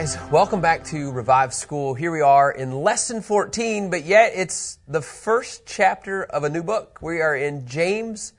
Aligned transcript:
guys, 0.00 0.16
welcome 0.30 0.62
back 0.62 0.82
to 0.82 1.12
Revive 1.12 1.52
School. 1.52 1.92
Here 1.92 2.10
we 2.10 2.22
are 2.22 2.50
in 2.50 2.72
lesson 2.72 3.20
14, 3.20 3.90
but 3.90 4.06
yet 4.06 4.32
it's 4.34 4.78
the 4.88 5.02
first 5.02 5.66
chapter 5.66 6.22
of 6.22 6.42
a 6.42 6.48
new 6.48 6.62
book. 6.62 7.00
We 7.02 7.20
are 7.20 7.36
in 7.36 7.66
James 7.66 8.32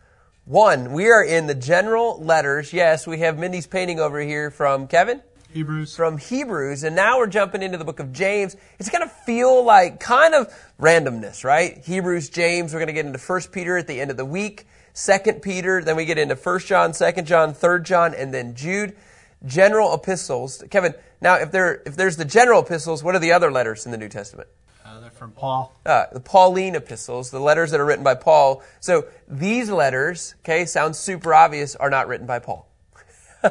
1. 0.46 0.92
We 0.92 1.12
are 1.12 1.24
in 1.24 1.46
the 1.46 1.54
general 1.54 2.20
letters. 2.20 2.74
Yes, 2.74 3.06
we 3.06 3.20
have 3.20 3.38
Mindy's 3.38 3.68
painting 3.68 4.00
over 4.00 4.20
here 4.20 4.50
from 4.50 4.88
Kevin. 4.88 5.22
Hebrews. 5.54 5.96
From 5.96 6.18
Hebrews, 6.18 6.84
and 6.84 6.96
now 6.96 7.20
we're 7.20 7.28
jumping 7.28 7.62
into 7.62 7.78
the 7.78 7.86
book 7.86 8.00
of 8.00 8.12
James. 8.12 8.58
It's 8.80 8.90
going 8.90 9.08
to 9.08 9.14
feel 9.14 9.64
like 9.64 10.00
kind 10.00 10.34
of 10.34 10.52
randomness, 10.80 11.44
right? 11.44 11.78
Hebrews, 11.78 12.30
James, 12.30 12.74
we're 12.74 12.80
going 12.80 12.88
to 12.88 12.94
get 12.94 13.06
into 13.06 13.20
1 13.20 13.42
Peter 13.52 13.78
at 13.78 13.86
the 13.86 14.02
end 14.02 14.10
of 14.10 14.18
the 14.18 14.26
week, 14.26 14.66
2 14.96 15.34
Peter, 15.44 15.84
then 15.84 15.96
we 15.96 16.06
get 16.06 16.18
into 16.18 16.34
1 16.34 16.60
John, 16.62 16.92
2 16.92 17.22
John, 17.22 17.54
3 17.54 17.84
John, 17.84 18.16
and 18.16 18.34
then 18.34 18.56
Jude 18.56 18.96
general 19.46 19.94
epistles. 19.94 20.64
Kevin, 20.70 20.94
now 21.22 21.36
if 21.36 21.52
there 21.52 21.82
if 21.86 21.96
there's 21.96 22.18
the 22.18 22.26
general 22.26 22.62
epistles, 22.62 23.04
what 23.04 23.16
are 23.16 23.20
the 23.20 23.32
other 23.32 23.52
letters 23.52 23.86
in 23.86 23.92
the 23.92 23.98
New 23.98 24.10
Testament? 24.10 24.50
Uh, 24.86 25.00
they're 25.00 25.12
from 25.12 25.32
Paul. 25.32 25.74
Uh, 25.86 26.06
the 26.12 26.20
Pauline 26.20 26.76
epistles, 26.76 27.32
the 27.32 27.40
letters 27.40 27.72
that 27.72 27.80
are 27.80 27.86
written 27.86 28.04
by 28.04 28.16
Paul. 28.16 28.64
So 28.80 29.06
these 29.28 29.70
letters, 29.70 30.36
okay, 30.40 30.66
sounds 30.66 30.98
super 30.98 31.34
obvious, 31.34 31.76
are 31.76 31.90
not 31.90 32.08
written 32.08 32.28
by 32.28 32.40
Paul. 32.40 32.68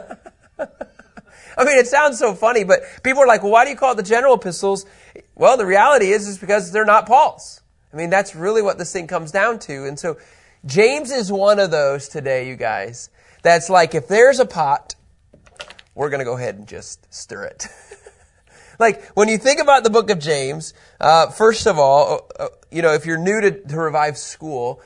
I 1.60 1.64
mean, 1.64 1.78
it 1.78 1.86
sounds 1.86 2.18
so 2.18 2.34
funny, 2.34 2.64
but 2.64 2.80
people 3.02 3.22
are 3.22 3.26
like, 3.26 3.42
well, 3.42 3.52
why 3.52 3.64
do 3.64 3.70
you 3.70 3.76
call 3.76 3.92
it 3.92 3.96
the 3.96 4.02
general 4.02 4.34
epistles? 4.34 4.86
Well, 5.34 5.56
the 5.56 5.66
reality 5.66 6.10
is, 6.10 6.28
is 6.28 6.38
because 6.38 6.72
they're 6.72 6.84
not 6.84 7.06
Paul's. 7.06 7.60
I 7.92 7.96
mean, 7.96 8.10
that's 8.10 8.34
really 8.34 8.62
what 8.62 8.78
this 8.78 8.92
thing 8.92 9.06
comes 9.06 9.32
down 9.32 9.58
to. 9.60 9.86
And 9.86 9.98
so 9.98 10.16
James 10.64 11.10
is 11.10 11.32
one 11.32 11.58
of 11.58 11.70
those 11.70 12.08
today, 12.08 12.48
you 12.48 12.56
guys, 12.56 13.10
that's 13.42 13.70
like 13.70 13.94
if 13.94 14.06
there's 14.06 14.38
a 14.38 14.46
pot 14.46 14.94
we're 16.00 16.08
going 16.08 16.20
to 16.20 16.24
go 16.24 16.34
ahead 16.34 16.54
and 16.54 16.66
just 16.66 17.06
stir 17.12 17.44
it. 17.44 17.66
like, 18.78 19.04
when 19.08 19.28
you 19.28 19.36
think 19.36 19.60
about 19.60 19.84
the 19.84 19.90
book 19.90 20.08
of 20.08 20.18
James, 20.18 20.72
uh, 20.98 21.26
first 21.26 21.66
of 21.66 21.78
all, 21.78 22.26
uh, 22.40 22.44
uh, 22.44 22.48
you 22.70 22.80
know, 22.80 22.94
if 22.94 23.04
you're 23.04 23.18
new 23.18 23.38
to, 23.38 23.50
to 23.50 23.76
Revive 23.76 24.16
School, 24.16 24.80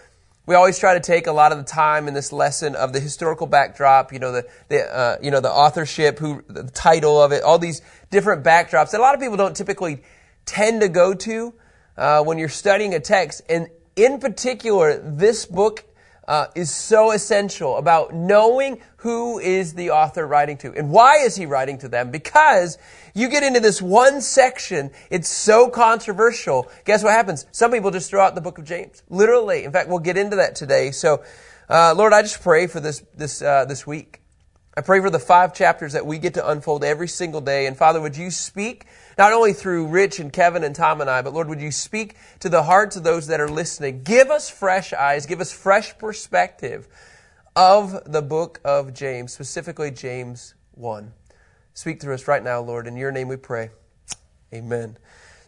we 0.44 0.56
always 0.56 0.76
try 0.76 0.94
to 0.94 0.98
take 0.98 1.28
a 1.28 1.32
lot 1.32 1.52
of 1.52 1.58
the 1.58 1.64
time 1.64 2.08
in 2.08 2.14
this 2.14 2.32
lesson 2.32 2.74
of 2.74 2.92
the 2.92 2.98
historical 2.98 3.46
backdrop, 3.46 4.12
you 4.12 4.18
know, 4.18 4.32
the, 4.32 4.44
the 4.68 4.92
uh, 4.92 5.16
you 5.22 5.30
know, 5.30 5.38
the 5.38 5.52
authorship, 5.52 6.18
who, 6.18 6.42
the 6.48 6.64
title 6.64 7.22
of 7.22 7.30
it, 7.30 7.44
all 7.44 7.60
these 7.60 7.80
different 8.10 8.42
backdrops 8.42 8.90
that 8.90 8.98
a 8.98 9.00
lot 9.00 9.14
of 9.14 9.20
people 9.20 9.36
don't 9.36 9.56
typically 9.56 10.02
tend 10.46 10.80
to 10.80 10.88
go 10.88 11.14
to 11.14 11.54
uh, 11.96 12.24
when 12.24 12.38
you're 12.38 12.48
studying 12.48 12.92
a 12.92 12.98
text. 12.98 13.40
And 13.48 13.68
in 13.94 14.18
particular, 14.18 14.98
this 14.98 15.46
book 15.46 15.84
uh, 16.26 16.46
is 16.54 16.74
so 16.74 17.10
essential 17.10 17.76
about 17.76 18.14
knowing 18.14 18.80
who 18.96 19.38
is 19.38 19.74
the 19.74 19.90
author 19.90 20.26
writing 20.26 20.56
to 20.58 20.72
and 20.74 20.90
why 20.90 21.16
is 21.18 21.36
he 21.36 21.46
writing 21.46 21.78
to 21.78 21.88
them. 21.88 22.10
Because 22.10 22.78
you 23.14 23.28
get 23.28 23.42
into 23.42 23.60
this 23.60 23.82
one 23.82 24.20
section 24.20 24.90
it's 25.10 25.28
so 25.28 25.68
controversial. 25.68 26.70
Guess 26.84 27.04
what 27.04 27.12
happens? 27.12 27.46
Some 27.52 27.70
people 27.70 27.90
just 27.90 28.10
throw 28.10 28.22
out 28.22 28.34
the 28.34 28.40
book 28.40 28.58
of 28.58 28.64
james. 28.64 29.02
Literally. 29.08 29.64
In 29.64 29.72
fact 29.72 29.88
we'll 29.88 29.98
get 29.98 30.16
into 30.16 30.36
that 30.36 30.54
today. 30.54 30.90
So 30.90 31.22
uh, 31.68 31.94
lord 31.96 32.12
i 32.12 32.20
just 32.20 32.42
pray 32.42 32.66
for 32.66 32.80
this 32.80 33.02
this 33.16 33.42
uh, 33.42 33.64
this 33.66 33.86
week. 33.86 34.20
I 34.76 34.80
pray 34.80 35.00
for 35.00 35.10
the 35.10 35.20
five 35.20 35.54
chapters 35.54 35.92
that 35.92 36.04
we 36.04 36.18
get 36.18 36.34
to 36.34 36.48
unfold 36.48 36.82
every 36.82 37.08
single 37.08 37.40
day. 37.40 37.66
And 37.66 37.76
father 37.76 38.00
would 38.00 38.16
you 38.16 38.30
speak 38.30 38.86
not 39.18 39.32
only 39.32 39.52
through 39.52 39.86
Rich 39.86 40.18
and 40.18 40.32
Kevin 40.32 40.64
and 40.64 40.74
Tom 40.74 41.00
and 41.00 41.08
I, 41.08 41.22
but 41.22 41.32
Lord, 41.32 41.48
would 41.48 41.60
you 41.60 41.70
speak 41.70 42.16
to 42.40 42.48
the 42.48 42.64
hearts 42.64 42.96
of 42.96 43.04
those 43.04 43.26
that 43.28 43.40
are 43.40 43.48
listening? 43.48 44.02
Give 44.02 44.30
us 44.30 44.50
fresh 44.50 44.92
eyes, 44.92 45.26
give 45.26 45.40
us 45.40 45.52
fresh 45.52 45.96
perspective 45.98 46.88
of 47.56 48.10
the 48.10 48.22
book 48.22 48.60
of 48.64 48.92
James, 48.92 49.32
specifically 49.32 49.90
James 49.90 50.54
1. 50.72 51.12
Speak 51.74 52.00
through 52.00 52.14
us 52.14 52.28
right 52.28 52.42
now, 52.42 52.60
Lord. 52.60 52.86
In 52.86 52.96
your 52.96 53.12
name 53.12 53.28
we 53.28 53.36
pray. 53.36 53.70
Amen. 54.52 54.96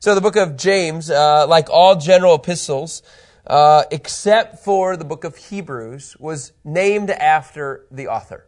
So 0.00 0.15
the 0.15 0.21
book 0.21 0.37
of 0.37 0.56
James, 0.56 1.10
uh, 1.10 1.47
like 1.47 1.69
all 1.71 1.97
general 1.97 2.37
epistles, 2.37 3.03
uh, 3.47 3.84
except 3.91 4.65
for 4.65 4.97
the 4.97 5.05
book 5.05 5.25
of 5.25 5.37
Hebrews, 5.37 6.16
was 6.19 6.53
named 6.65 7.10
after 7.10 7.87
the 7.91 8.09
author. 8.09 8.47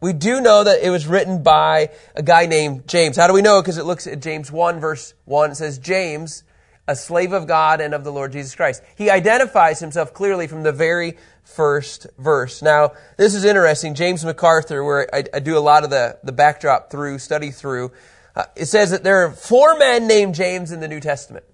We 0.00 0.14
do 0.14 0.40
know 0.40 0.64
that 0.64 0.82
it 0.82 0.90
was 0.90 1.06
written 1.06 1.42
by 1.42 1.90
a 2.14 2.22
guy 2.22 2.46
named 2.46 2.88
James. 2.88 3.16
How 3.16 3.26
do 3.26 3.34
we 3.34 3.42
know? 3.42 3.60
Because 3.60 3.76
it 3.76 3.84
looks 3.84 4.06
at 4.06 4.20
James 4.20 4.50
1 4.50 4.80
verse 4.80 5.14
1. 5.26 5.50
It 5.50 5.54
says, 5.56 5.78
James, 5.78 6.42
a 6.88 6.96
slave 6.96 7.32
of 7.32 7.46
God 7.46 7.80
and 7.80 7.92
of 7.92 8.02
the 8.02 8.10
Lord 8.10 8.32
Jesus 8.32 8.54
Christ. 8.54 8.82
He 8.96 9.10
identifies 9.10 9.78
himself 9.78 10.14
clearly 10.14 10.46
from 10.46 10.62
the 10.62 10.72
very 10.72 11.18
first 11.44 12.06
verse. 12.18 12.62
Now, 12.62 12.92
this 13.16 13.34
is 13.34 13.44
interesting. 13.44 13.94
James 13.94 14.24
MacArthur, 14.24 14.82
where 14.82 15.14
I, 15.14 15.24
I 15.34 15.40
do 15.40 15.58
a 15.58 15.60
lot 15.60 15.84
of 15.84 15.90
the, 15.90 16.18
the 16.24 16.32
backdrop 16.32 16.90
through, 16.90 17.18
study 17.18 17.50
through, 17.50 17.92
uh, 18.34 18.44
it 18.56 18.66
says 18.66 18.90
that 18.90 19.04
there 19.04 19.24
are 19.24 19.32
four 19.32 19.76
men 19.76 20.06
named 20.06 20.34
James 20.34 20.72
in 20.72 20.80
the 20.80 20.88
New 20.88 21.00
Testament. 21.00 21.44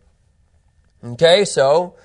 Okay, 1.04 1.44
so 1.44 1.96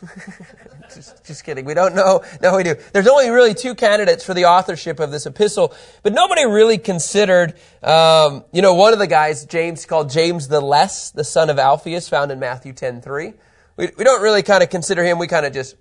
just, 0.94 1.24
just 1.24 1.44
kidding. 1.44 1.64
We 1.64 1.74
don't 1.74 1.94
know. 1.94 2.22
No, 2.42 2.56
we 2.56 2.62
do. 2.62 2.74
There's 2.92 3.06
only 3.06 3.30
really 3.30 3.54
two 3.54 3.74
candidates 3.74 4.24
for 4.24 4.34
the 4.34 4.44
authorship 4.44 5.00
of 5.00 5.10
this 5.10 5.26
epistle, 5.26 5.74
but 6.02 6.12
nobody 6.12 6.44
really 6.44 6.78
considered, 6.78 7.54
um, 7.82 8.44
you 8.52 8.62
know, 8.62 8.74
one 8.74 8.92
of 8.92 8.98
the 8.98 9.06
guys, 9.06 9.44
James, 9.46 9.86
called 9.86 10.10
James 10.10 10.48
the 10.48 10.60
Less, 10.60 11.10
the 11.10 11.24
son 11.24 11.50
of 11.50 11.58
Alphaeus, 11.58 12.08
found 12.08 12.30
in 12.30 12.38
Matthew 12.38 12.72
10.3. 12.72 13.34
We, 13.76 13.90
we 13.96 14.04
don't 14.04 14.22
really 14.22 14.42
kind 14.42 14.62
of 14.62 14.70
consider 14.70 15.02
him. 15.02 15.18
We 15.18 15.26
kind 15.28 15.46
of 15.46 15.52
just 15.52 15.76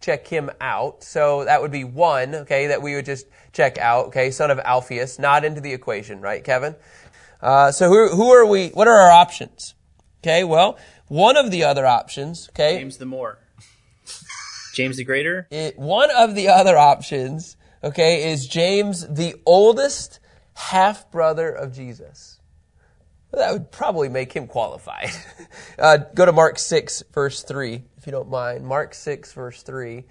check 0.00 0.26
him 0.26 0.50
out. 0.60 1.02
So 1.02 1.44
that 1.44 1.60
would 1.60 1.72
be 1.72 1.84
one, 1.84 2.34
okay, 2.34 2.68
that 2.68 2.80
we 2.80 2.94
would 2.94 3.04
just 3.04 3.26
check 3.52 3.78
out, 3.78 4.06
okay, 4.06 4.30
son 4.30 4.50
of 4.50 4.58
Alphaeus, 4.58 5.18
not 5.18 5.44
into 5.44 5.60
the 5.60 5.72
equation, 5.72 6.20
right, 6.20 6.42
Kevin? 6.42 6.74
Uh, 7.40 7.70
so 7.72 7.88
who, 7.88 8.08
who 8.14 8.30
are 8.30 8.46
we, 8.46 8.68
what 8.70 8.88
are 8.88 8.96
our 8.96 9.10
options? 9.10 9.74
Okay, 10.22 10.44
well, 10.44 10.78
one 11.06 11.36
of 11.36 11.50
the 11.50 11.64
other 11.64 11.86
options, 11.86 12.48
okay? 12.50 12.78
James 12.78 12.98
the 12.98 13.06
More. 13.06 13.38
James 14.78 14.96
the 14.96 15.02
Greater? 15.02 15.48
It, 15.50 15.76
one 15.76 16.08
of 16.16 16.36
the 16.36 16.46
other 16.46 16.78
options, 16.78 17.56
okay, 17.82 18.30
is 18.30 18.46
James 18.46 19.04
the 19.08 19.34
oldest 19.44 20.20
half 20.54 21.10
brother 21.10 21.50
of 21.50 21.74
Jesus. 21.74 22.38
That 23.32 23.52
would 23.52 23.72
probably 23.72 24.08
make 24.08 24.32
him 24.32 24.46
qualified. 24.46 25.10
Uh, 25.78 25.98
go 26.12 26.26
to 26.26 26.32
Mark 26.32 26.58
6, 26.58 27.04
verse 27.14 27.44
3, 27.44 27.84
if 27.96 28.06
you 28.06 28.10
don't 28.10 28.28
mind. 28.28 28.66
Mark 28.66 28.94
6, 28.94 29.32
verse 29.32 29.62
3. 29.62 30.04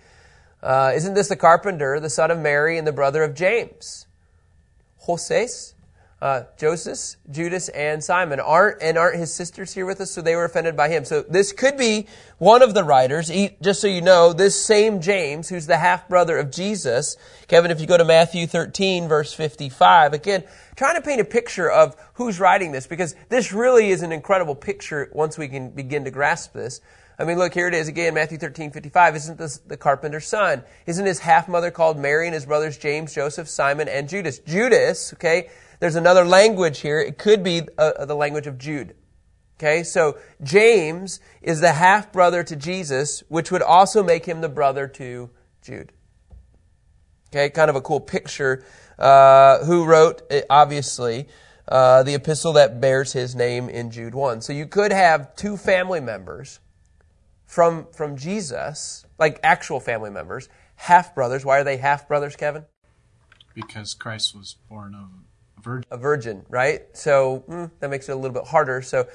Uh, 0.63 0.93
isn't 0.95 1.13
this 1.13 1.27
the 1.27 1.35
carpenter, 1.35 1.99
the 1.99 2.09
son 2.09 2.31
of 2.31 2.39
Mary, 2.39 2.77
and 2.77 2.87
the 2.87 2.93
brother 2.93 3.21
of 3.21 3.35
James? 3.35 4.07
Joses? 5.05 5.75
Uh, 6.19 6.43
Joseph, 6.57 7.19
Judas, 7.29 7.69
and 7.69 8.03
Simon. 8.03 8.39
Aren't 8.39 8.81
and 8.81 8.97
aren't 8.97 9.17
his 9.17 9.33
sisters 9.33 9.73
here 9.73 9.85
with 9.85 10.01
us? 10.01 10.11
So 10.11 10.21
they 10.21 10.35
were 10.35 10.45
offended 10.45 10.75
by 10.75 10.89
him. 10.89 11.05
So 11.05 11.21
this 11.21 11.51
could 11.51 11.77
be 11.77 12.07
one 12.39 12.63
of 12.63 12.73
the 12.73 12.83
writers. 12.83 13.27
He, 13.27 13.55
just 13.61 13.81
so 13.81 13.87
you 13.87 14.01
know, 14.01 14.33
this 14.33 14.59
same 14.59 14.99
James, 14.99 15.49
who's 15.49 15.67
the 15.67 15.77
half 15.77 16.09
brother 16.09 16.37
of 16.37 16.49
Jesus. 16.49 17.17
Kevin, 17.47 17.69
if 17.69 17.79
you 17.79 17.85
go 17.85 17.97
to 17.97 18.05
Matthew 18.05 18.47
13, 18.47 19.07
verse 19.07 19.31
55, 19.33 20.13
again, 20.13 20.43
trying 20.75 20.95
to 20.95 21.01
paint 21.01 21.21
a 21.21 21.25
picture 21.25 21.69
of 21.69 21.95
who's 22.15 22.39
writing 22.39 22.71
this, 22.71 22.87
because 22.87 23.15
this 23.29 23.53
really 23.53 23.91
is 23.91 24.01
an 24.01 24.11
incredible 24.11 24.55
picture 24.55 25.09
once 25.13 25.37
we 25.37 25.47
can 25.47 25.69
begin 25.69 26.03
to 26.05 26.11
grasp 26.11 26.53
this. 26.53 26.81
I 27.19 27.25
mean, 27.25 27.39
look, 27.39 27.53
here 27.53 27.67
it 27.67 27.73
is 27.73 27.87
again, 27.87 28.13
Matthew 28.13 28.37
13, 28.37 28.69
55. 28.69 29.15
Isn't 29.15 29.37
this 29.39 29.57
the 29.57 29.77
carpenter's 29.77 30.27
son? 30.27 30.63
Isn't 30.85 31.05
his 31.05 31.19
half 31.19 31.47
mother 31.47 31.71
called 31.71 31.97
Mary 31.97 32.27
and 32.27 32.33
his 32.35 32.45
brothers 32.45 32.77
James, 32.77 33.13
Joseph, 33.13 33.49
Simon, 33.49 33.87
and 33.87 34.07
Judas? 34.07 34.37
Judas, 34.39 35.13
okay, 35.13 35.49
there's 35.79 35.95
another 35.95 36.25
language 36.25 36.79
here. 36.79 36.99
It 36.99 37.17
could 37.17 37.43
be 37.43 37.61
uh, 37.77 38.05
the 38.05 38.15
language 38.15 38.47
of 38.47 38.57
Jude. 38.57 38.95
Okay, 39.59 39.83
so 39.83 40.17
James 40.43 41.19
is 41.41 41.61
the 41.61 41.73
half 41.73 42.11
brother 42.11 42.43
to 42.43 42.55
Jesus, 42.55 43.23
which 43.27 43.51
would 43.51 43.63
also 43.63 44.03
make 44.03 44.25
him 44.25 44.41
the 44.41 44.49
brother 44.49 44.87
to 44.87 45.31
Jude. 45.63 45.93
Okay, 47.29 47.49
kind 47.49 47.69
of 47.69 47.75
a 47.75 47.81
cool 47.81 47.99
picture. 47.99 48.63
Uh, 48.99 49.63
who 49.65 49.85
wrote, 49.85 50.23
uh, 50.31 50.41
obviously, 50.49 51.27
uh, 51.67 52.01
the 52.01 52.15
epistle 52.15 52.53
that 52.53 52.81
bears 52.81 53.13
his 53.13 53.35
name 53.35 53.69
in 53.69 53.91
Jude 53.91 54.15
1. 54.15 54.41
So 54.41 54.53
you 54.53 54.65
could 54.65 54.91
have 54.91 55.35
two 55.35 55.55
family 55.55 55.99
members 55.99 56.59
from, 57.45 57.87
from 57.93 58.17
Jesus, 58.17 59.05
like 59.19 59.39
actual 59.43 59.79
family 59.79 60.09
members, 60.09 60.49
half 60.75 61.13
brothers. 61.13 61.45
Why 61.45 61.59
are 61.59 61.63
they 61.63 61.77
half 61.77 62.07
brothers, 62.07 62.35
Kevin? 62.35 62.65
Because 63.53 63.93
Christ 63.93 64.35
was 64.35 64.55
born 64.67 64.95
of 64.95 65.26
virgin. 65.61 65.87
A 65.91 65.97
virgin, 65.97 66.45
right? 66.49 66.83
So 66.93 67.43
mm, 67.47 67.71
that 67.79 67.89
makes 67.89 68.09
it 68.09 68.13
a 68.13 68.15
little 68.15 68.33
bit 68.33 68.47
harder. 68.47 68.81
So 68.81 69.07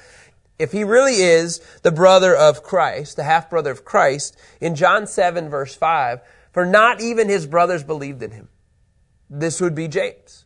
if 0.59 0.71
he 0.71 0.83
really 0.83 1.15
is 1.15 1.59
the 1.81 1.91
brother 1.91 2.35
of 2.35 2.63
Christ, 2.63 3.15
the 3.15 3.23
half 3.23 3.49
brother 3.49 3.71
of 3.71 3.83
Christ, 3.83 4.37
in 4.61 4.75
John 4.75 5.07
7 5.07 5.49
verse 5.49 5.75
5, 5.75 6.21
for 6.51 6.65
not 6.65 7.01
even 7.01 7.29
his 7.29 7.47
brothers 7.47 7.83
believed 7.83 8.21
in 8.21 8.31
him. 8.31 8.49
This 9.29 9.59
would 9.59 9.73
be 9.73 9.87
James. 9.87 10.45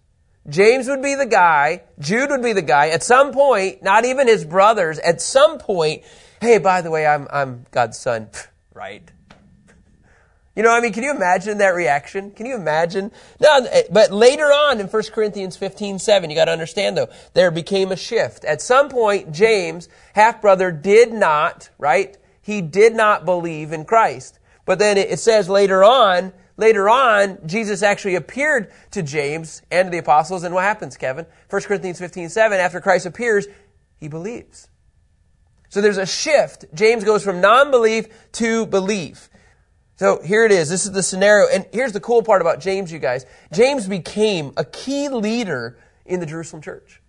James 0.50 0.88
would 0.88 1.02
be 1.02 1.16
the 1.16 1.26
guy, 1.26 1.84
Jude 2.00 2.30
would 2.30 2.42
be 2.42 2.54
the 2.54 2.62
guy, 2.62 2.88
at 2.90 3.04
some 3.04 3.34
point, 3.34 3.84
not 3.84 4.06
even 4.06 4.28
his 4.28 4.46
brothers, 4.46 4.98
at 5.00 5.22
some 5.22 5.58
point, 5.58 6.04
hey, 6.40 6.58
by 6.58 6.82
the 6.82 6.90
way, 6.90 7.06
I'm, 7.06 7.28
I'm 7.30 7.66
God's 7.72 7.98
son, 7.98 8.30
right? 8.74 9.04
You 10.57 10.63
know, 10.63 10.71
I 10.71 10.81
mean, 10.81 10.92
can 10.92 11.04
you 11.04 11.12
imagine 11.12 11.59
that 11.59 11.75
reaction? 11.75 12.31
Can 12.31 12.48
you 12.48 12.56
imagine? 12.56 13.12
No, 13.39 13.63
eh, 13.69 13.83
but 13.92 14.12
later 14.12 14.45
on 14.45 14.80
in 14.80 14.88
1 14.88 15.04
Corinthians 15.13 15.56
15, 15.56 16.00
7, 16.00 16.31
you 16.31 16.36
got 16.36 16.45
to 16.45 16.51
understand 16.51 16.98
though, 16.98 17.09
there 17.36 17.51
became 17.51 17.92
a 17.92 17.95
shift. 17.95 18.44
At 18.44 18.59
some 18.59 18.89
point, 18.89 19.31
James, 19.31 19.88
half 20.15 20.42
brother, 20.42 20.71
did 20.71 21.13
not, 21.13 21.69
right? 21.77 22.18
He 22.42 22.62
did 22.62 22.95
not 22.95 23.24
believe 23.24 23.71
in 23.71 23.86
Christ. 23.86 24.39
But 24.65 24.80
then 24.80 24.98
it 24.98 25.19
says 25.19 25.48
later 25.48 25.83
on, 25.83 26.33
later 26.57 26.89
on, 26.89 27.38
Jesus 27.45 27.83
actually 27.83 28.15
appeared 28.15 28.71
to 28.92 29.03
James 29.03 29.62
and 29.69 29.86
to 29.86 29.92
the 29.92 30.00
apostles, 30.00 30.44
and 30.44 30.56
what 30.56 30.63
happens, 30.63 30.98
Kevin? 30.98 31.27
1 31.51 31.62
Corinthians 31.62 32.00
15, 32.00 32.30
7, 32.30 32.60
after 32.60 32.81
Christ 32.81 33.06
appears, 33.06 33.45
he 34.00 34.07
believes. 34.07 34.69
So 35.69 35.81
there's 35.81 35.98
a 35.98 36.07
shift. 36.07 36.65
James 36.74 37.03
goes 37.03 37.24
from 37.24 37.42
non-belief 37.42 38.07
to 38.31 38.65
belief. 38.65 39.30
So 39.98 40.22
here 40.22 40.46
it 40.46 40.52
is. 40.52 40.70
This 40.70 40.86
is 40.86 40.92
the 40.92 41.02
scenario. 41.02 41.48
And 41.48 41.66
here's 41.74 41.92
the 41.92 42.00
cool 42.00 42.22
part 42.22 42.42
about 42.42 42.60
James, 42.60 42.92
you 42.92 43.00
guys. 43.00 43.26
James 43.52 43.88
became 43.88 44.54
a 44.56 44.64
key 44.64 45.10
leader 45.10 45.78
in 46.06 46.20
the 46.20 46.26
Jerusalem 46.28 46.62
church. 46.62 47.02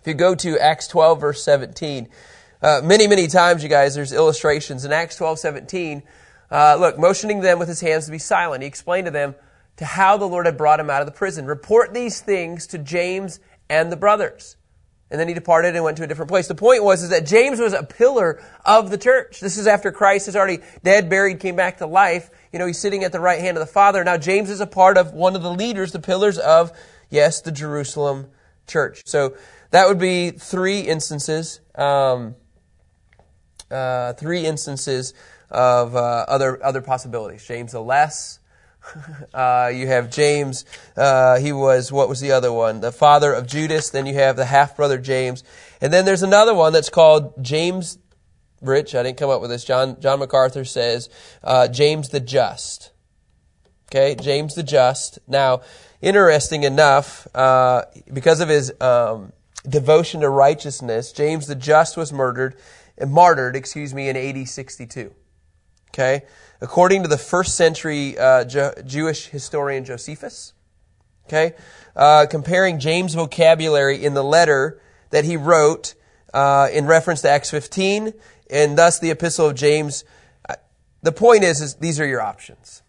If 0.00 0.06
you 0.06 0.14
go 0.14 0.36
to 0.36 0.56
Acts 0.58 0.86
12, 0.86 1.20
verse 1.20 1.42
17, 1.42 2.08
uh, 2.62 2.80
many, 2.84 3.08
many 3.08 3.26
times, 3.26 3.64
you 3.64 3.68
guys, 3.68 3.96
there's 3.96 4.12
illustrations. 4.12 4.84
In 4.84 4.92
Acts 4.92 5.16
12, 5.16 5.40
17, 5.40 6.04
uh, 6.48 6.76
look, 6.78 6.96
motioning 6.96 7.40
them 7.40 7.58
with 7.58 7.66
his 7.66 7.80
hands 7.80 8.06
to 8.06 8.12
be 8.12 8.18
silent, 8.18 8.62
he 8.62 8.68
explained 8.68 9.06
to 9.06 9.10
them 9.10 9.34
to 9.78 9.84
how 9.84 10.16
the 10.16 10.28
Lord 10.28 10.46
had 10.46 10.56
brought 10.56 10.78
him 10.78 10.88
out 10.88 11.02
of 11.02 11.06
the 11.06 11.12
prison. 11.12 11.44
Report 11.44 11.92
these 11.92 12.20
things 12.20 12.68
to 12.68 12.78
James 12.78 13.40
and 13.68 13.90
the 13.90 13.96
brothers. 13.96 14.56
And 15.10 15.20
then 15.20 15.28
he 15.28 15.34
departed 15.34 15.76
and 15.76 15.84
went 15.84 15.98
to 15.98 16.02
a 16.02 16.06
different 16.06 16.30
place. 16.30 16.48
The 16.48 16.56
point 16.56 16.82
was 16.82 17.02
is 17.04 17.10
that 17.10 17.26
James 17.26 17.60
was 17.60 17.72
a 17.72 17.84
pillar 17.84 18.42
of 18.64 18.90
the 18.90 18.98
church. 18.98 19.38
This 19.38 19.56
is 19.56 19.68
after 19.68 19.92
Christ 19.92 20.26
is 20.26 20.34
already 20.34 20.58
dead, 20.82 21.08
buried, 21.08 21.38
came 21.38 21.54
back 21.54 21.78
to 21.78 21.86
life. 21.86 22.28
You 22.52 22.58
know, 22.58 22.66
he's 22.66 22.78
sitting 22.78 23.04
at 23.04 23.12
the 23.12 23.20
right 23.20 23.40
hand 23.40 23.56
of 23.56 23.60
the 23.60 23.72
Father. 23.72 24.02
Now 24.02 24.16
James 24.16 24.50
is 24.50 24.60
a 24.60 24.66
part 24.66 24.98
of 24.98 25.12
one 25.12 25.36
of 25.36 25.42
the 25.42 25.52
leaders, 25.52 25.92
the 25.92 26.00
pillars 26.00 26.38
of, 26.38 26.72
yes, 27.08 27.40
the 27.40 27.52
Jerusalem 27.52 28.26
church. 28.66 29.02
So 29.06 29.36
that 29.70 29.86
would 29.86 29.98
be 29.98 30.32
three 30.32 30.80
instances, 30.80 31.60
um, 31.76 32.34
uh, 33.70 34.14
three 34.14 34.44
instances 34.44 35.14
of 35.50 35.94
uh, 35.94 36.24
other 36.28 36.62
other 36.64 36.80
possibilities. 36.80 37.46
James 37.46 37.72
the 37.72 37.80
less, 37.80 38.40
uh, 39.34 39.70
you 39.74 39.86
have 39.86 40.10
James. 40.10 40.64
Uh, 40.96 41.38
he 41.38 41.52
was, 41.52 41.90
what 41.92 42.08
was 42.08 42.20
the 42.20 42.32
other 42.32 42.52
one? 42.52 42.80
The 42.80 42.92
father 42.92 43.32
of 43.32 43.46
Judas. 43.46 43.90
Then 43.90 44.06
you 44.06 44.14
have 44.14 44.36
the 44.36 44.44
half 44.44 44.76
brother 44.76 44.98
James. 44.98 45.44
And 45.80 45.92
then 45.92 46.04
there's 46.04 46.22
another 46.22 46.54
one 46.54 46.72
that's 46.72 46.90
called 46.90 47.42
James 47.42 47.98
Rich. 48.60 48.94
I 48.94 49.02
didn't 49.02 49.18
come 49.18 49.30
up 49.30 49.40
with 49.40 49.50
this. 49.50 49.64
John, 49.64 50.00
John 50.00 50.18
MacArthur 50.18 50.64
says 50.64 51.08
uh, 51.42 51.68
James 51.68 52.08
the 52.08 52.20
Just. 52.20 52.92
Okay, 53.88 54.16
James 54.20 54.54
the 54.54 54.62
Just. 54.62 55.18
Now, 55.28 55.60
interesting 56.00 56.64
enough, 56.64 57.28
uh, 57.34 57.82
because 58.12 58.40
of 58.40 58.48
his 58.48 58.72
um, 58.80 59.32
devotion 59.68 60.22
to 60.22 60.28
righteousness, 60.28 61.12
James 61.12 61.46
the 61.46 61.54
Just 61.54 61.96
was 61.96 62.12
murdered, 62.12 62.56
martyred, 63.06 63.54
excuse 63.54 63.94
me, 63.94 64.08
in 64.08 64.16
AD 64.16 64.48
62. 64.48 65.12
Okay? 65.90 66.22
According 66.60 67.02
to 67.02 67.08
the 67.08 67.18
first 67.18 67.54
century 67.56 68.18
uh, 68.18 68.44
Jewish 68.44 69.26
historian 69.26 69.84
Josephus. 69.84 70.52
Okay, 71.26 71.54
uh, 71.96 72.26
comparing 72.30 72.78
James' 72.78 73.14
vocabulary 73.14 74.04
in 74.04 74.14
the 74.14 74.22
letter 74.22 74.80
that 75.10 75.24
he 75.24 75.36
wrote 75.36 75.94
uh, 76.32 76.68
in 76.72 76.86
reference 76.86 77.22
to 77.22 77.30
Acts 77.30 77.50
15, 77.50 78.12
and 78.50 78.78
thus 78.78 78.98
the 78.98 79.10
epistle 79.10 79.46
of 79.46 79.56
James. 79.56 80.04
Uh, 80.48 80.54
the 81.02 81.12
point 81.12 81.42
is, 81.42 81.60
is 81.60 81.74
these 81.76 81.98
are 81.98 82.06
your 82.06 82.20
options. 82.20 82.82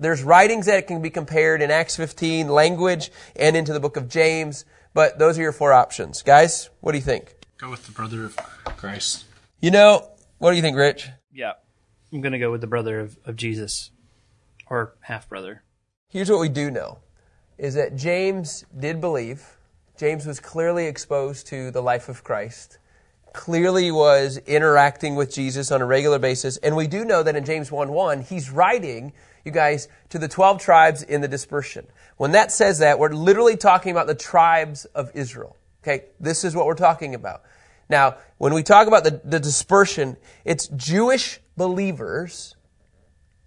There's 0.00 0.24
writings 0.24 0.66
that 0.66 0.88
can 0.88 1.02
be 1.02 1.10
compared 1.10 1.62
in 1.62 1.70
Acts 1.70 1.96
15, 1.96 2.48
language, 2.48 3.12
and 3.36 3.56
into 3.56 3.72
the 3.72 3.80
book 3.80 3.96
of 3.96 4.08
James, 4.08 4.64
but 4.92 5.18
those 5.18 5.38
are 5.38 5.42
your 5.42 5.52
four 5.52 5.72
options. 5.72 6.22
Guys, 6.22 6.70
what 6.80 6.92
do 6.92 6.98
you 6.98 7.04
think? 7.04 7.34
Go 7.58 7.70
with 7.70 7.86
the 7.86 7.92
brother 7.92 8.24
of 8.24 8.36
Christ. 8.76 9.24
You 9.60 9.70
know, 9.70 10.10
what 10.38 10.50
do 10.50 10.56
you 10.56 10.62
think, 10.62 10.76
Rich? 10.76 11.08
Yeah. 11.32 11.52
I'm 12.14 12.20
going 12.20 12.32
to 12.32 12.38
go 12.38 12.52
with 12.52 12.60
the 12.60 12.68
brother 12.68 13.00
of, 13.00 13.18
of 13.24 13.34
Jesus 13.34 13.90
or 14.68 14.94
half 15.00 15.28
brother. 15.28 15.64
Here's 16.08 16.30
what 16.30 16.38
we 16.38 16.48
do 16.48 16.70
know 16.70 17.00
is 17.58 17.74
that 17.74 17.96
James 17.96 18.64
did 18.78 19.00
believe. 19.00 19.56
James 19.98 20.24
was 20.24 20.38
clearly 20.38 20.86
exposed 20.86 21.48
to 21.48 21.72
the 21.72 21.82
life 21.82 22.08
of 22.08 22.22
Christ, 22.22 22.78
clearly 23.32 23.90
was 23.90 24.38
interacting 24.46 25.16
with 25.16 25.34
Jesus 25.34 25.72
on 25.72 25.82
a 25.82 25.86
regular 25.86 26.20
basis. 26.20 26.56
And 26.58 26.76
we 26.76 26.86
do 26.86 27.04
know 27.04 27.24
that 27.24 27.34
in 27.34 27.44
James 27.44 27.72
1 27.72 27.90
1, 27.90 28.22
he's 28.22 28.48
writing, 28.48 29.12
you 29.44 29.50
guys, 29.50 29.88
to 30.10 30.18
the 30.20 30.28
12 30.28 30.60
tribes 30.60 31.02
in 31.02 31.20
the 31.20 31.28
dispersion. 31.28 31.86
When 32.16 32.30
that 32.32 32.52
says 32.52 32.78
that, 32.78 33.00
we're 33.00 33.12
literally 33.12 33.56
talking 33.56 33.90
about 33.90 34.06
the 34.06 34.14
tribes 34.14 34.84
of 34.86 35.10
Israel. 35.14 35.56
Okay, 35.82 36.04
this 36.20 36.44
is 36.44 36.54
what 36.54 36.66
we're 36.66 36.74
talking 36.74 37.16
about. 37.16 37.42
Now, 37.88 38.16
when 38.38 38.54
we 38.54 38.62
talk 38.62 38.86
about 38.86 39.02
the, 39.02 39.20
the 39.24 39.40
dispersion, 39.40 40.16
it's 40.44 40.68
Jewish 40.68 41.40
believers 41.56 42.56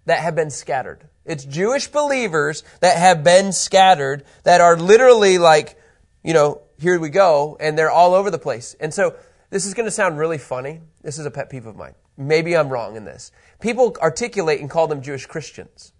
that 0.06 0.20
have 0.20 0.34
been 0.34 0.50
scattered. 0.50 1.08
It's 1.24 1.44
Jewish 1.44 1.88
believers 1.88 2.64
that 2.80 2.96
have 2.96 3.22
been 3.22 3.52
scattered 3.52 4.24
that 4.44 4.60
are 4.60 4.76
literally 4.76 5.38
like, 5.38 5.78
you 6.24 6.32
know, 6.32 6.62
here 6.78 6.98
we 6.98 7.10
go, 7.10 7.56
and 7.60 7.76
they're 7.76 7.90
all 7.90 8.14
over 8.14 8.30
the 8.30 8.38
place. 8.38 8.74
And 8.80 8.92
so 8.94 9.16
this 9.50 9.66
is 9.66 9.74
going 9.74 9.84
to 9.84 9.90
sound 9.90 10.18
really 10.18 10.38
funny. 10.38 10.80
This 11.02 11.18
is 11.18 11.26
a 11.26 11.30
pet 11.30 11.50
peeve 11.50 11.66
of 11.66 11.76
mine. 11.76 11.94
Maybe 12.16 12.56
I'm 12.56 12.68
wrong 12.68 12.96
in 12.96 13.04
this. 13.04 13.30
People 13.60 13.96
articulate 14.00 14.60
and 14.60 14.70
call 14.70 14.88
them 14.88 15.02
Jewish 15.02 15.26
Christians. 15.26 15.92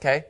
Okay? 0.00 0.24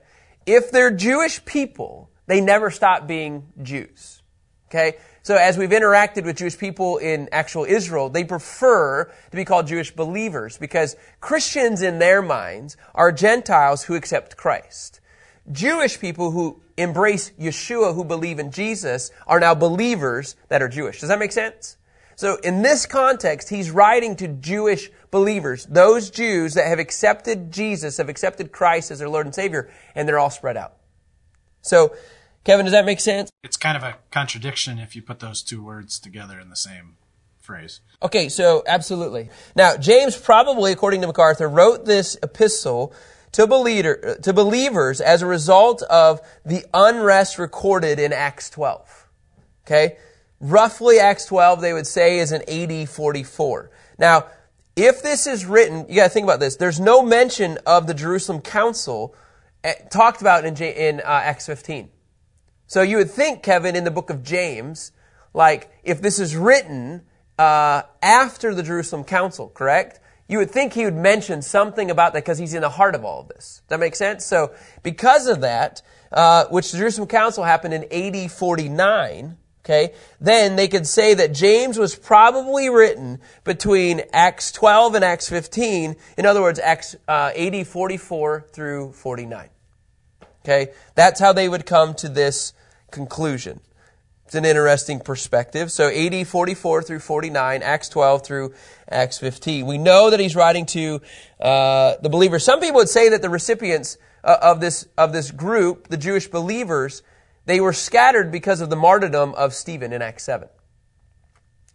If 0.44 0.70
they're 0.70 0.90
Jewish 0.90 1.44
people, 1.44 2.10
they 2.26 2.40
never 2.40 2.70
stop 2.70 3.06
being 3.06 3.48
Jews. 3.62 4.22
Okay? 4.68 4.98
So 5.26 5.34
as 5.34 5.58
we've 5.58 5.70
interacted 5.70 6.24
with 6.24 6.36
Jewish 6.36 6.56
people 6.56 6.98
in 6.98 7.28
actual 7.32 7.64
Israel, 7.64 8.08
they 8.08 8.22
prefer 8.22 9.06
to 9.06 9.36
be 9.36 9.44
called 9.44 9.66
Jewish 9.66 9.90
believers 9.90 10.56
because 10.56 10.94
Christians 11.20 11.82
in 11.82 11.98
their 11.98 12.22
minds 12.22 12.76
are 12.94 13.10
Gentiles 13.10 13.82
who 13.82 13.96
accept 13.96 14.36
Christ. 14.36 15.00
Jewish 15.50 15.98
people 15.98 16.30
who 16.30 16.62
embrace 16.76 17.32
Yeshua, 17.40 17.92
who 17.92 18.04
believe 18.04 18.38
in 18.38 18.52
Jesus, 18.52 19.10
are 19.26 19.40
now 19.40 19.52
believers 19.52 20.36
that 20.46 20.62
are 20.62 20.68
Jewish. 20.68 21.00
Does 21.00 21.08
that 21.08 21.18
make 21.18 21.32
sense? 21.32 21.76
So 22.14 22.36
in 22.44 22.62
this 22.62 22.86
context, 22.86 23.48
he's 23.48 23.72
writing 23.72 24.14
to 24.18 24.28
Jewish 24.28 24.90
believers, 25.10 25.66
those 25.66 26.08
Jews 26.08 26.54
that 26.54 26.68
have 26.68 26.78
accepted 26.78 27.50
Jesus, 27.50 27.96
have 27.96 28.08
accepted 28.08 28.52
Christ 28.52 28.92
as 28.92 29.00
their 29.00 29.08
Lord 29.08 29.26
and 29.26 29.34
Savior, 29.34 29.72
and 29.96 30.08
they're 30.08 30.20
all 30.20 30.30
spread 30.30 30.56
out. 30.56 30.74
So 31.62 31.96
Kevin, 32.46 32.64
does 32.64 32.72
that 32.74 32.84
make 32.84 33.00
sense? 33.00 33.28
It's 33.42 33.56
kind 33.56 33.76
of 33.76 33.82
a 33.82 33.96
contradiction 34.12 34.78
if 34.78 34.94
you 34.94 35.02
put 35.02 35.18
those 35.18 35.42
two 35.42 35.60
words 35.60 35.98
together 35.98 36.38
in 36.38 36.48
the 36.48 36.54
same 36.54 36.96
phrase. 37.40 37.80
Okay, 38.00 38.28
so 38.28 38.62
absolutely. 38.68 39.30
Now, 39.56 39.76
James 39.76 40.16
probably, 40.16 40.70
according 40.70 41.00
to 41.00 41.08
MacArthur, 41.08 41.48
wrote 41.48 41.86
this 41.86 42.16
epistle 42.22 42.94
to, 43.32 43.48
believer, 43.48 44.16
to 44.22 44.32
believers 44.32 45.00
as 45.00 45.22
a 45.22 45.26
result 45.26 45.82
of 45.82 46.20
the 46.44 46.64
unrest 46.72 47.36
recorded 47.36 47.98
in 47.98 48.12
Acts 48.12 48.48
12. 48.50 49.08
Okay? 49.66 49.96
Roughly 50.38 51.00
Acts 51.00 51.26
12, 51.26 51.60
they 51.60 51.72
would 51.72 51.88
say, 51.88 52.20
is 52.20 52.30
an 52.30 52.42
AD 52.48 52.88
44. 52.88 53.72
Now, 53.98 54.26
if 54.76 55.02
this 55.02 55.26
is 55.26 55.44
written, 55.46 55.86
you 55.88 55.96
gotta 55.96 56.10
think 56.10 56.22
about 56.22 56.38
this. 56.38 56.54
There's 56.54 56.78
no 56.78 57.02
mention 57.02 57.58
of 57.66 57.88
the 57.88 57.94
Jerusalem 57.94 58.40
Council 58.40 59.16
eh, 59.64 59.74
talked 59.90 60.20
about 60.20 60.44
in, 60.44 60.54
in 60.58 61.00
uh, 61.00 61.22
Acts 61.24 61.46
15. 61.46 61.90
So 62.66 62.82
you 62.82 62.96
would 62.96 63.10
think, 63.10 63.42
Kevin, 63.42 63.76
in 63.76 63.84
the 63.84 63.90
book 63.90 64.10
of 64.10 64.22
James, 64.22 64.92
like 65.34 65.70
if 65.84 66.00
this 66.00 66.18
is 66.18 66.36
written 66.36 67.02
uh, 67.38 67.82
after 68.02 68.54
the 68.54 68.62
Jerusalem 68.62 69.04
Council, 69.04 69.48
correct? 69.48 70.00
You 70.28 70.38
would 70.38 70.50
think 70.50 70.72
he 70.72 70.84
would 70.84 70.96
mention 70.96 71.40
something 71.40 71.90
about 71.90 72.12
that 72.14 72.24
because 72.24 72.38
he's 72.38 72.54
in 72.54 72.62
the 72.62 72.70
heart 72.70 72.96
of 72.96 73.04
all 73.04 73.20
of 73.20 73.28
this. 73.28 73.62
Does 73.62 73.68
that 73.68 73.80
make 73.80 73.94
sense? 73.94 74.24
So 74.24 74.52
because 74.82 75.28
of 75.28 75.42
that, 75.42 75.82
uh, 76.10 76.46
which 76.46 76.72
the 76.72 76.78
Jerusalem 76.78 77.06
Council 77.06 77.44
happened 77.44 77.74
in 77.74 77.84
AD 77.92 78.32
49, 78.32 79.36
okay, 79.64 79.94
then 80.20 80.56
they 80.56 80.66
could 80.66 80.86
say 80.86 81.14
that 81.14 81.32
James 81.32 81.78
was 81.78 81.94
probably 81.94 82.68
written 82.70 83.20
between 83.44 84.02
Acts 84.12 84.50
12 84.50 84.96
and 84.96 85.04
Acts 85.04 85.28
15. 85.28 85.94
In 86.18 86.26
other 86.26 86.42
words, 86.42 86.58
Acts 86.58 86.96
uh, 87.06 87.30
AD 87.36 87.66
44 87.66 88.46
through 88.52 88.92
49. 88.92 89.48
Okay, 90.46 90.72
that's 90.94 91.18
how 91.18 91.32
they 91.32 91.48
would 91.48 91.66
come 91.66 91.94
to 91.94 92.08
this 92.08 92.52
conclusion. 92.92 93.58
It's 94.26 94.36
an 94.36 94.44
interesting 94.44 95.00
perspective. 95.00 95.72
So 95.72 95.88
AD 95.88 96.24
44 96.28 96.84
through 96.84 97.00
49, 97.00 97.62
Acts 97.64 97.88
12 97.88 98.24
through 98.24 98.54
Acts 98.88 99.18
15. 99.18 99.66
We 99.66 99.76
know 99.76 100.08
that 100.10 100.20
he's 100.20 100.36
writing 100.36 100.64
to 100.66 101.00
uh, 101.40 101.94
the 102.00 102.08
believers. 102.08 102.44
Some 102.44 102.60
people 102.60 102.76
would 102.76 102.88
say 102.88 103.08
that 103.08 103.22
the 103.22 103.28
recipients 103.28 103.98
uh, 104.22 104.36
of 104.40 104.60
this 104.60 104.86
of 104.96 105.12
this 105.12 105.32
group, 105.32 105.88
the 105.88 105.96
Jewish 105.96 106.28
believers, 106.28 107.02
they 107.46 107.58
were 107.58 107.72
scattered 107.72 108.30
because 108.30 108.60
of 108.60 108.70
the 108.70 108.76
martyrdom 108.76 109.34
of 109.34 109.52
Stephen 109.52 109.92
in 109.92 110.00
Acts 110.00 110.22
7. 110.22 110.48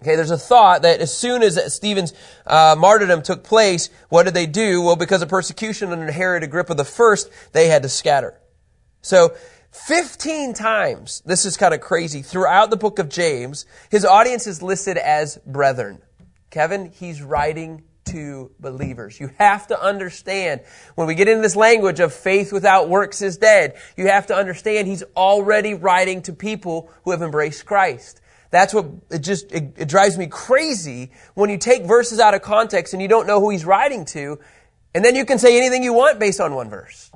Okay, 0.01 0.15
there's 0.15 0.31
a 0.31 0.37
thought 0.37 0.83
that 0.83 1.01
as 1.01 1.13
soon 1.13 1.43
as 1.43 1.73
Stephen's 1.73 2.13
uh, 2.47 2.77
martyrdom 2.79 3.21
took 3.21 3.43
place, 3.43 3.89
what 4.07 4.23
did 4.23 4.33
they 4.33 4.47
do? 4.47 4.81
Well, 4.81 4.95
because 4.95 5.21
of 5.21 5.27
persecution 5.27 5.91
under 5.91 6.09
Herod 6.09 6.43
Agrippa 6.43 6.73
the 6.73 6.85
first, 6.85 7.29
they 7.51 7.67
had 7.67 7.83
to 7.83 7.89
scatter. 7.89 8.40
So, 9.01 9.35
15 9.71 10.53
times, 10.53 11.21
this 11.25 11.45
is 11.45 11.55
kind 11.55 11.73
of 11.73 11.79
crazy, 11.79 12.21
throughout 12.21 12.69
the 12.69 12.77
book 12.77 12.99
of 12.99 13.07
James, 13.07 13.65
his 13.89 14.03
audience 14.03 14.45
is 14.45 14.61
listed 14.61 14.97
as 14.97 15.37
brethren. 15.45 16.01
Kevin, 16.49 16.91
he's 16.91 17.21
writing 17.21 17.83
to 18.05 18.51
believers. 18.59 19.19
You 19.19 19.31
have 19.37 19.67
to 19.67 19.81
understand 19.81 20.61
when 20.95 21.07
we 21.07 21.15
get 21.15 21.29
into 21.29 21.41
this 21.41 21.55
language 21.55 22.01
of 22.01 22.13
faith 22.13 22.51
without 22.51 22.89
works 22.89 23.21
is 23.21 23.37
dead, 23.37 23.75
you 23.95 24.07
have 24.07 24.27
to 24.27 24.35
understand 24.35 24.87
he's 24.87 25.03
already 25.15 25.73
writing 25.73 26.21
to 26.23 26.33
people 26.33 26.91
who 27.03 27.11
have 27.11 27.21
embraced 27.21 27.65
Christ. 27.65 28.19
That's 28.49 28.73
what 28.73 28.87
it 29.09 29.19
just 29.19 29.51
it, 29.53 29.75
it, 29.77 29.87
drives 29.87 30.17
me 30.17 30.27
crazy 30.27 31.11
when 31.35 31.49
you 31.49 31.57
take 31.57 31.85
verses 31.85 32.19
out 32.19 32.33
of 32.33 32.41
context 32.41 32.93
and 32.93 33.01
you 33.01 33.07
don't 33.07 33.25
know 33.25 33.39
who 33.39 33.49
he's 33.49 33.63
writing 33.63 34.03
to, 34.05 34.39
and 34.93 35.05
then 35.05 35.15
you 35.15 35.23
can 35.23 35.39
say 35.39 35.57
anything 35.57 35.83
you 35.83 35.93
want 35.93 36.19
based 36.19 36.41
on 36.41 36.53
one 36.53 36.69
verse. 36.69 37.11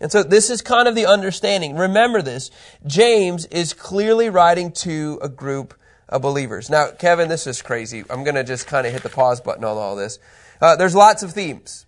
And 0.00 0.12
so 0.12 0.22
this 0.22 0.50
is 0.50 0.62
kind 0.62 0.86
of 0.86 0.94
the 0.94 1.06
understanding. 1.06 1.76
Remember 1.76 2.22
this. 2.22 2.50
James 2.86 3.46
is 3.46 3.72
clearly 3.72 4.30
writing 4.30 4.70
to 4.72 5.18
a 5.22 5.28
group 5.28 5.74
of 6.08 6.22
believers. 6.22 6.70
Now, 6.70 6.90
Kevin, 6.90 7.28
this 7.28 7.46
is 7.46 7.62
crazy. 7.62 8.04
I'm 8.08 8.24
going 8.24 8.36
to 8.36 8.44
just 8.44 8.66
kind 8.66 8.86
of 8.86 8.92
hit 8.92 9.02
the 9.02 9.08
pause 9.08 9.40
button 9.40 9.64
on 9.64 9.76
all 9.76 9.96
this. 9.96 10.18
Uh, 10.60 10.76
there's 10.76 10.94
lots 10.94 11.22
of 11.22 11.32
themes 11.32 11.86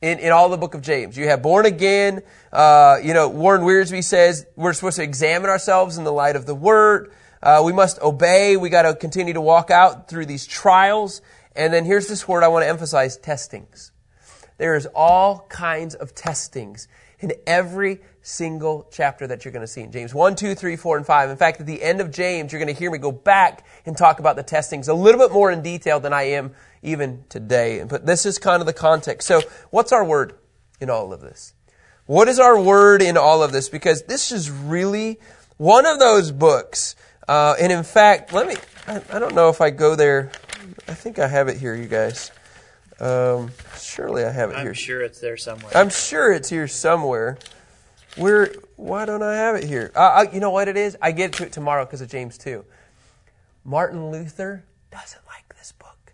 in, 0.00 0.18
in 0.18 0.32
all 0.32 0.48
the 0.48 0.56
book 0.56 0.74
of 0.74 0.82
James. 0.82 1.16
You 1.16 1.26
have 1.28 1.42
born 1.42 1.66
again. 1.66 2.22
Uh, 2.52 2.98
you 3.02 3.14
know, 3.14 3.28
Warren 3.28 3.62
Wiersbe 3.62 4.02
says 4.02 4.46
we're 4.56 4.72
supposed 4.72 4.96
to 4.96 5.02
examine 5.02 5.50
ourselves 5.50 5.98
in 5.98 6.04
the 6.04 6.12
light 6.12 6.36
of 6.36 6.46
the 6.46 6.54
word. 6.54 7.12
Uh, 7.42 7.62
we 7.64 7.72
must 7.72 8.00
obey. 8.00 8.56
We 8.56 8.68
got 8.70 8.82
to 8.82 8.94
continue 8.94 9.34
to 9.34 9.40
walk 9.40 9.70
out 9.70 10.08
through 10.08 10.26
these 10.26 10.46
trials. 10.46 11.22
And 11.54 11.72
then 11.72 11.84
here's 11.84 12.08
this 12.08 12.26
word 12.26 12.42
I 12.42 12.48
want 12.48 12.64
to 12.64 12.68
emphasize 12.68 13.16
testings. 13.16 13.92
There 14.58 14.74
is 14.76 14.86
all 14.94 15.46
kinds 15.48 15.94
of 15.94 16.14
testings 16.14 16.86
in 17.20 17.32
every 17.46 18.00
single 18.22 18.88
chapter 18.90 19.26
that 19.26 19.44
you're 19.44 19.52
going 19.52 19.62
to 19.62 19.66
see 19.66 19.82
in 19.82 19.92
James 19.92 20.12
1, 20.14 20.36
2, 20.36 20.54
3, 20.54 20.76
4, 20.76 20.96
and 20.98 21.06
5. 21.06 21.30
In 21.30 21.36
fact, 21.36 21.60
at 21.60 21.66
the 21.66 21.82
end 21.82 22.00
of 22.00 22.10
James, 22.10 22.52
you're 22.52 22.60
going 22.60 22.72
to 22.72 22.78
hear 22.78 22.90
me 22.90 22.98
go 22.98 23.12
back 23.12 23.66
and 23.86 23.96
talk 23.96 24.18
about 24.18 24.36
the 24.36 24.42
testings 24.42 24.88
a 24.88 24.94
little 24.94 25.20
bit 25.20 25.32
more 25.32 25.50
in 25.50 25.62
detail 25.62 26.00
than 26.00 26.12
I 26.12 26.22
am 26.22 26.52
even 26.82 27.24
today. 27.28 27.84
But 27.84 28.06
this 28.06 28.26
is 28.26 28.38
kind 28.38 28.60
of 28.60 28.66
the 28.66 28.72
context. 28.72 29.28
So, 29.28 29.42
what's 29.70 29.92
our 29.92 30.04
word 30.04 30.34
in 30.80 30.90
all 30.90 31.12
of 31.12 31.20
this? 31.20 31.54
What 32.06 32.26
is 32.26 32.40
our 32.40 32.60
word 32.60 33.02
in 33.02 33.16
all 33.16 33.42
of 33.42 33.52
this? 33.52 33.68
Because 33.68 34.02
this 34.02 34.32
is 34.32 34.50
really 34.50 35.20
one 35.58 35.86
of 35.86 35.98
those 35.98 36.32
books. 36.32 36.96
Uh, 37.28 37.54
and 37.60 37.70
in 37.70 37.84
fact, 37.84 38.32
let 38.32 38.48
me, 38.48 38.56
I, 38.86 39.00
I, 39.12 39.18
don't 39.20 39.34
know 39.34 39.48
if 39.48 39.60
I 39.60 39.70
go 39.70 39.94
there. 39.94 40.32
I 40.88 40.94
think 40.94 41.20
I 41.20 41.28
have 41.28 41.46
it 41.46 41.58
here, 41.58 41.74
you 41.76 41.86
guys. 41.86 42.32
Um, 43.00 43.50
surely 43.78 44.24
I 44.24 44.30
have 44.30 44.50
it 44.50 44.56
I'm 44.56 44.62
here. 44.62 44.70
I'm 44.70 44.74
sure 44.74 45.02
it's 45.02 45.20
there 45.20 45.36
somewhere. 45.36 45.72
I'm 45.74 45.88
sure 45.88 46.32
it's 46.32 46.50
here 46.50 46.68
somewhere. 46.68 47.38
Where? 48.16 48.52
Why 48.76 49.06
don't 49.06 49.22
I 49.22 49.36
have 49.36 49.56
it 49.56 49.64
here? 49.64 49.90
Uh, 49.94 50.26
you 50.32 50.40
know 50.40 50.50
what 50.50 50.68
it 50.68 50.76
is? 50.76 50.96
I 51.00 51.12
get 51.12 51.32
to 51.34 51.44
it 51.44 51.52
tomorrow 51.52 51.84
because 51.84 52.00
of 52.00 52.08
James 52.08 52.36
2. 52.38 52.64
Martin 53.64 54.10
Luther 54.10 54.64
doesn't 54.90 55.22
like 55.28 55.54
this 55.56 55.72
book, 55.72 56.12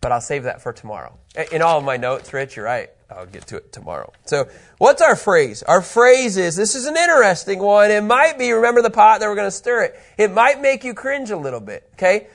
but 0.00 0.12
I'll 0.12 0.20
save 0.20 0.42
that 0.42 0.60
for 0.60 0.72
tomorrow. 0.72 1.16
In 1.52 1.62
all 1.62 1.78
of 1.78 1.84
my 1.84 1.96
notes, 1.96 2.32
Rich, 2.32 2.56
you're 2.56 2.64
right. 2.64 2.90
I'll 3.08 3.26
get 3.26 3.46
to 3.48 3.56
it 3.56 3.72
tomorrow. 3.72 4.12
So, 4.24 4.48
what's 4.78 5.00
our 5.00 5.14
phrase? 5.14 5.62
Our 5.62 5.80
phrase 5.80 6.36
is 6.36 6.56
this 6.56 6.74
is 6.74 6.86
an 6.86 6.96
interesting 6.96 7.60
one. 7.60 7.90
It 7.90 8.02
might 8.02 8.36
be 8.36 8.52
remember 8.52 8.82
the 8.82 8.90
pot 8.90 9.20
that 9.20 9.28
we're 9.28 9.36
going 9.36 9.46
to 9.46 9.50
stir 9.56 9.84
it. 9.84 10.00
It 10.18 10.32
might 10.32 10.60
make 10.60 10.82
you 10.82 10.92
cringe 10.92 11.30
a 11.30 11.36
little 11.36 11.60
bit. 11.60 11.88
Okay. 11.94 12.26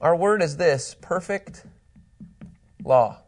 Our 0.00 0.16
word 0.16 0.42
is 0.42 0.56
this: 0.56 0.96
perfect 1.00 1.64
law. 2.84 3.20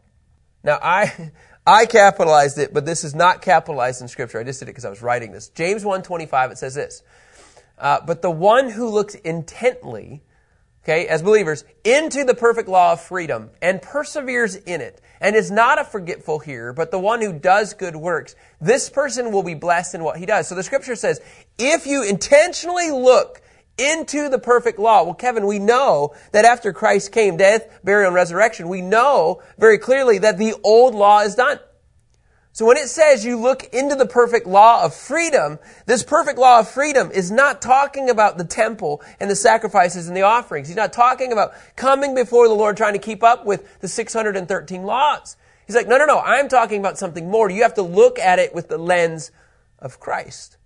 Now, 0.63 0.79
I 0.81 1.31
I 1.65 1.85
capitalized 1.85 2.57
it, 2.57 2.73
but 2.73 2.85
this 2.85 3.05
is 3.05 3.15
not 3.15 3.41
capitalized 3.41 4.01
in 4.01 4.09
Scripture. 4.09 4.39
I 4.39 4.43
just 4.43 4.59
did 4.59 4.67
it 4.67 4.71
because 4.71 4.83
I 4.83 4.89
was 4.89 5.01
writing 5.01 5.31
this. 5.31 5.47
James 5.47 5.85
1.25, 5.85 6.51
it 6.51 6.57
says 6.57 6.75
this. 6.75 7.03
Uh, 7.77 8.01
but 8.05 8.21
the 8.21 8.31
one 8.31 8.69
who 8.69 8.89
looks 8.89 9.15
intently, 9.15 10.23
okay, 10.83 11.07
as 11.07 11.21
believers, 11.21 11.63
into 11.85 12.25
the 12.25 12.33
perfect 12.33 12.67
law 12.67 12.91
of 12.91 13.01
freedom 13.01 13.49
and 13.61 13.81
perseveres 13.81 14.57
in 14.57 14.81
it, 14.81 14.99
and 15.21 15.37
is 15.37 15.51
not 15.51 15.79
a 15.79 15.85
forgetful 15.85 16.39
hearer, 16.39 16.73
but 16.73 16.91
the 16.91 16.99
one 16.99 17.21
who 17.21 17.31
does 17.31 17.73
good 17.73 17.95
works, 17.95 18.35
this 18.59 18.89
person 18.89 19.31
will 19.31 19.43
be 19.43 19.53
blessed 19.53 19.95
in 19.95 20.03
what 20.03 20.17
he 20.17 20.25
does. 20.25 20.49
So 20.49 20.55
the 20.55 20.63
Scripture 20.63 20.97
says, 20.97 21.21
if 21.57 21.87
you 21.87 22.03
intentionally 22.03 22.91
look 22.91 23.41
into 23.77 24.29
the 24.29 24.39
perfect 24.39 24.79
law. 24.79 25.03
Well, 25.03 25.13
Kevin, 25.13 25.47
we 25.47 25.59
know 25.59 26.13
that 26.31 26.45
after 26.45 26.73
Christ 26.73 27.11
came, 27.11 27.37
death, 27.37 27.79
burial, 27.83 28.07
and 28.07 28.15
resurrection, 28.15 28.69
we 28.69 28.81
know 28.81 29.41
very 29.57 29.77
clearly 29.77 30.19
that 30.19 30.37
the 30.37 30.53
old 30.63 30.93
law 30.95 31.21
is 31.21 31.35
done. 31.35 31.59
So 32.55 32.65
when 32.67 32.77
it 32.77 32.87
says 32.87 33.25
you 33.25 33.35
look 33.35 33.63
into 33.73 33.95
the 33.95 34.05
perfect 34.05 34.45
law 34.45 34.85
of 34.85 34.93
freedom, 34.93 35.57
this 35.87 36.03
perfect 36.03 36.37
law 36.37 36.59
of 36.59 36.69
freedom 36.69 37.09
is 37.09 37.31
not 37.31 37.63
talking 37.63 38.11
about 38.11 38.37
the 38.37 38.43
temple 38.43 39.01
and 39.19 39.27
the 39.27 39.35
sacrifices 39.35 40.07
and 40.07 40.15
the 40.15 40.21
offerings. 40.21 40.67
He's 40.67 40.77
not 40.77 40.93
talking 40.93 41.31
about 41.31 41.53
coming 41.75 42.13
before 42.13 42.47
the 42.47 42.53
Lord 42.53 42.77
trying 42.77 42.93
to 42.93 42.99
keep 42.99 43.23
up 43.23 43.43
with 43.43 43.79
the 43.79 43.87
613 43.87 44.83
laws. 44.83 45.35
He's 45.65 45.75
like, 45.75 45.87
no, 45.87 45.97
no, 45.97 46.05
no, 46.05 46.19
I'm 46.19 46.47
talking 46.47 46.79
about 46.79 46.99
something 46.99 47.27
more. 47.27 47.49
You 47.49 47.63
have 47.63 47.73
to 47.75 47.81
look 47.81 48.19
at 48.19 48.37
it 48.37 48.53
with 48.53 48.69
the 48.69 48.77
lens 48.77 49.31
of 49.79 49.99
Christ. 49.99 50.57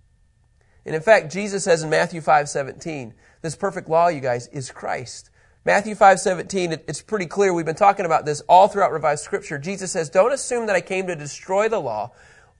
And 0.88 0.94
in 0.94 1.02
fact, 1.02 1.30
Jesus 1.30 1.64
says 1.64 1.82
in 1.82 1.90
Matthew 1.90 2.22
5 2.22 2.48
17, 2.48 3.12
this 3.42 3.54
perfect 3.54 3.90
law, 3.90 4.08
you 4.08 4.20
guys, 4.20 4.46
is 4.46 4.70
Christ. 4.70 5.28
Matthew 5.66 5.94
5 5.94 6.18
17, 6.18 6.72
it's 6.72 7.02
pretty 7.02 7.26
clear. 7.26 7.52
We've 7.52 7.66
been 7.66 7.74
talking 7.74 8.06
about 8.06 8.24
this 8.24 8.40
all 8.48 8.68
throughout 8.68 8.90
revised 8.90 9.22
scripture. 9.22 9.58
Jesus 9.58 9.92
says, 9.92 10.08
Don't 10.08 10.32
assume 10.32 10.66
that 10.66 10.76
I 10.76 10.80
came 10.80 11.06
to 11.08 11.14
destroy 11.14 11.68
the 11.68 11.78
law 11.78 12.12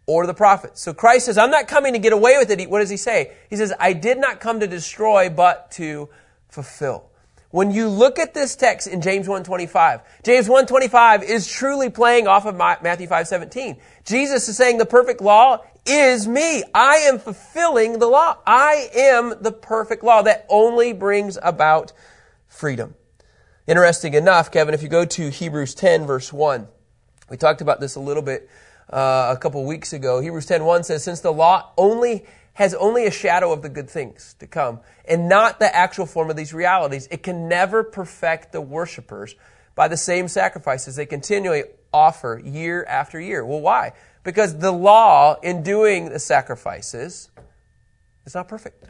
or 0.05 0.27
the 0.27 0.35
prophets. 0.35 0.83
So 0.83 0.93
Christ 0.93 1.25
says, 1.25 1.39
I'm 1.39 1.51
not 1.51 1.69
coming 1.69 1.95
to 1.95 1.99
get 1.99 2.13
away 2.13 2.37
with 2.37 2.51
it. 2.51 2.69
What 2.69 2.81
does 2.81 2.91
he 2.91 2.99
say? 2.99 3.33
He 3.49 3.57
says, 3.57 3.73
I 3.81 3.95
did 3.95 4.19
not 4.19 4.41
come 4.41 4.61
to 4.61 4.67
destroy, 4.67 5.31
but 5.31 5.71
to 5.73 6.11
fulfill. 6.51 7.08
When 7.51 7.71
you 7.71 7.89
look 7.89 8.19
at 8.19 8.35
this 8.35 8.57
text 8.57 8.87
in 8.87 9.01
James 9.01 9.27
1.25, 9.27 10.03
James 10.23 10.49
1.25 10.49 11.23
is 11.23 11.47
truly 11.47 11.89
playing 11.89 12.27
off 12.27 12.45
of 12.45 12.57
Matthew 12.57 13.07
5.17. 13.07 13.79
Jesus 14.05 14.49
is 14.49 14.57
saying 14.57 14.77
the 14.77 14.85
perfect 14.85 15.23
law 15.23 15.65
is 15.87 16.29
me. 16.29 16.63
I 16.75 16.97
am 16.97 17.19
fulfilling 17.19 18.01
the 18.01 18.07
law. 18.07 18.37
I 18.47 18.91
am 18.95 19.35
the 19.41 19.53
perfect 19.53 20.05
law 20.05 20.21
that 20.23 20.45
only 20.51 20.93
brings 20.93 21.39
about 21.43 21.95
freedom. 22.49 22.95
Interesting 23.67 24.13
enough, 24.13 24.51
Kevin, 24.51 24.75
if 24.75 24.83
you 24.83 24.89
go 24.91 25.07
to 25.07 25.31
Hebrews 25.31 25.75
10 25.75 26.07
verse 26.07 26.31
1, 26.31 26.69
we 27.31 27.39
talked 27.39 27.63
about 27.63 27.81
this 27.81 27.95
a 27.95 28.01
little 28.01 28.23
bit 28.23 28.49
uh, 28.91 29.35
a 29.35 29.39
couple 29.39 29.65
weeks 29.65 29.95
ago. 29.95 30.21
Hebrews 30.21 30.47
10 30.47 30.65
1 30.65 30.85
says, 30.85 31.03
since 31.03 31.21
the 31.21 31.33
law 31.33 31.71
only 31.79 32.27
has 32.59 32.75
only 32.75 33.07
a 33.07 33.11
shadow 33.11 33.53
of 33.53 33.63
the 33.63 33.69
good 33.69 33.89
things 33.89 34.35
to 34.41 34.45
come 34.45 34.81
and 35.05 35.29
not 35.29 35.61
the 35.61 35.77
actual 35.77 36.07
form 36.07 36.29
of 36.29 36.35
these 36.35 36.53
realities. 36.53 37.07
It 37.09 37.23
can 37.23 37.47
never 37.47 37.85
perfect 37.85 38.51
the 38.51 38.61
worshipers 38.61 39.37
by 39.77 39.87
the 39.87 39.97
same 39.97 40.27
sacrifices 40.27 40.97
they 40.97 41.07
continually 41.07 41.63
offer 41.93 42.43
year 42.45 42.85
after 42.87 43.21
year. 43.21 43.47
Well, 43.47 43.61
why? 43.61 43.93
Because 44.25 44.59
the 44.59 44.73
law 44.73 45.37
in 45.41 45.63
doing 45.63 46.09
the 46.09 46.19
sacrifices 46.19 47.31
is 48.27 48.35
not 48.35 48.49
perfect. 48.49 48.87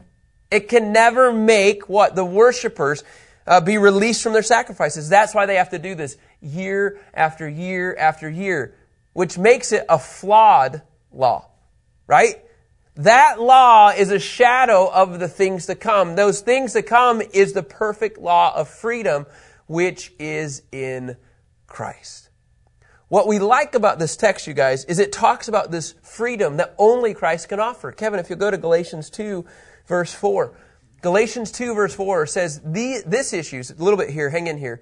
It 0.49 0.67
can 0.67 0.91
never 0.91 1.31
make 1.31 1.87
what? 1.87 2.15
The 2.15 2.25
worshipers 2.25 3.03
uh, 3.45 3.61
be 3.61 3.77
released 3.77 4.23
from 4.23 4.33
their 4.33 4.41
sacrifices. 4.41 5.09
That's 5.09 5.35
why 5.35 5.45
they 5.45 5.57
have 5.57 5.69
to 5.69 5.79
do 5.79 5.93
this 5.93 6.17
year 6.41 6.99
after 7.13 7.47
year 7.47 7.95
after 7.95 8.27
year, 8.27 8.73
which 9.13 9.37
makes 9.37 9.71
it 9.71 9.85
a 9.87 9.99
flawed 9.99 10.81
law, 11.11 11.51
right? 12.07 12.43
That 12.99 13.39
law 13.39 13.91
is 13.91 14.11
a 14.11 14.19
shadow 14.19 14.91
of 14.91 15.19
the 15.19 15.29
things 15.29 15.67
to 15.67 15.75
come. 15.75 16.17
Those 16.17 16.41
things 16.41 16.73
to 16.73 16.81
come 16.81 17.21
is 17.33 17.53
the 17.53 17.63
perfect 17.63 18.17
law 18.17 18.53
of 18.53 18.67
freedom, 18.67 19.25
which 19.67 20.11
is 20.19 20.63
in 20.73 21.15
Christ. 21.65 22.29
What 23.07 23.25
we 23.25 23.39
like 23.39 23.73
about 23.73 23.99
this 23.99 24.17
text, 24.17 24.47
you 24.47 24.53
guys, 24.53 24.83
is 24.83 24.99
it 24.99 25.13
talks 25.13 25.47
about 25.47 25.71
this 25.71 25.95
freedom 26.03 26.57
that 26.57 26.75
only 26.77 27.13
Christ 27.13 27.47
can 27.47 27.61
offer. 27.61 27.93
Kevin, 27.93 28.19
if 28.19 28.29
you 28.29 28.35
go 28.35 28.51
to 28.51 28.57
Galatians 28.57 29.09
2, 29.09 29.45
verse 29.87 30.13
4, 30.13 30.53
Galatians 31.01 31.53
2, 31.53 31.73
verse 31.73 31.95
4 31.95 32.25
says, 32.25 32.59
This 32.65 33.31
issue, 33.31 33.63
a 33.69 33.81
little 33.81 33.97
bit 33.97 34.09
here, 34.09 34.29
hang 34.29 34.47
in 34.47 34.57
here, 34.57 34.81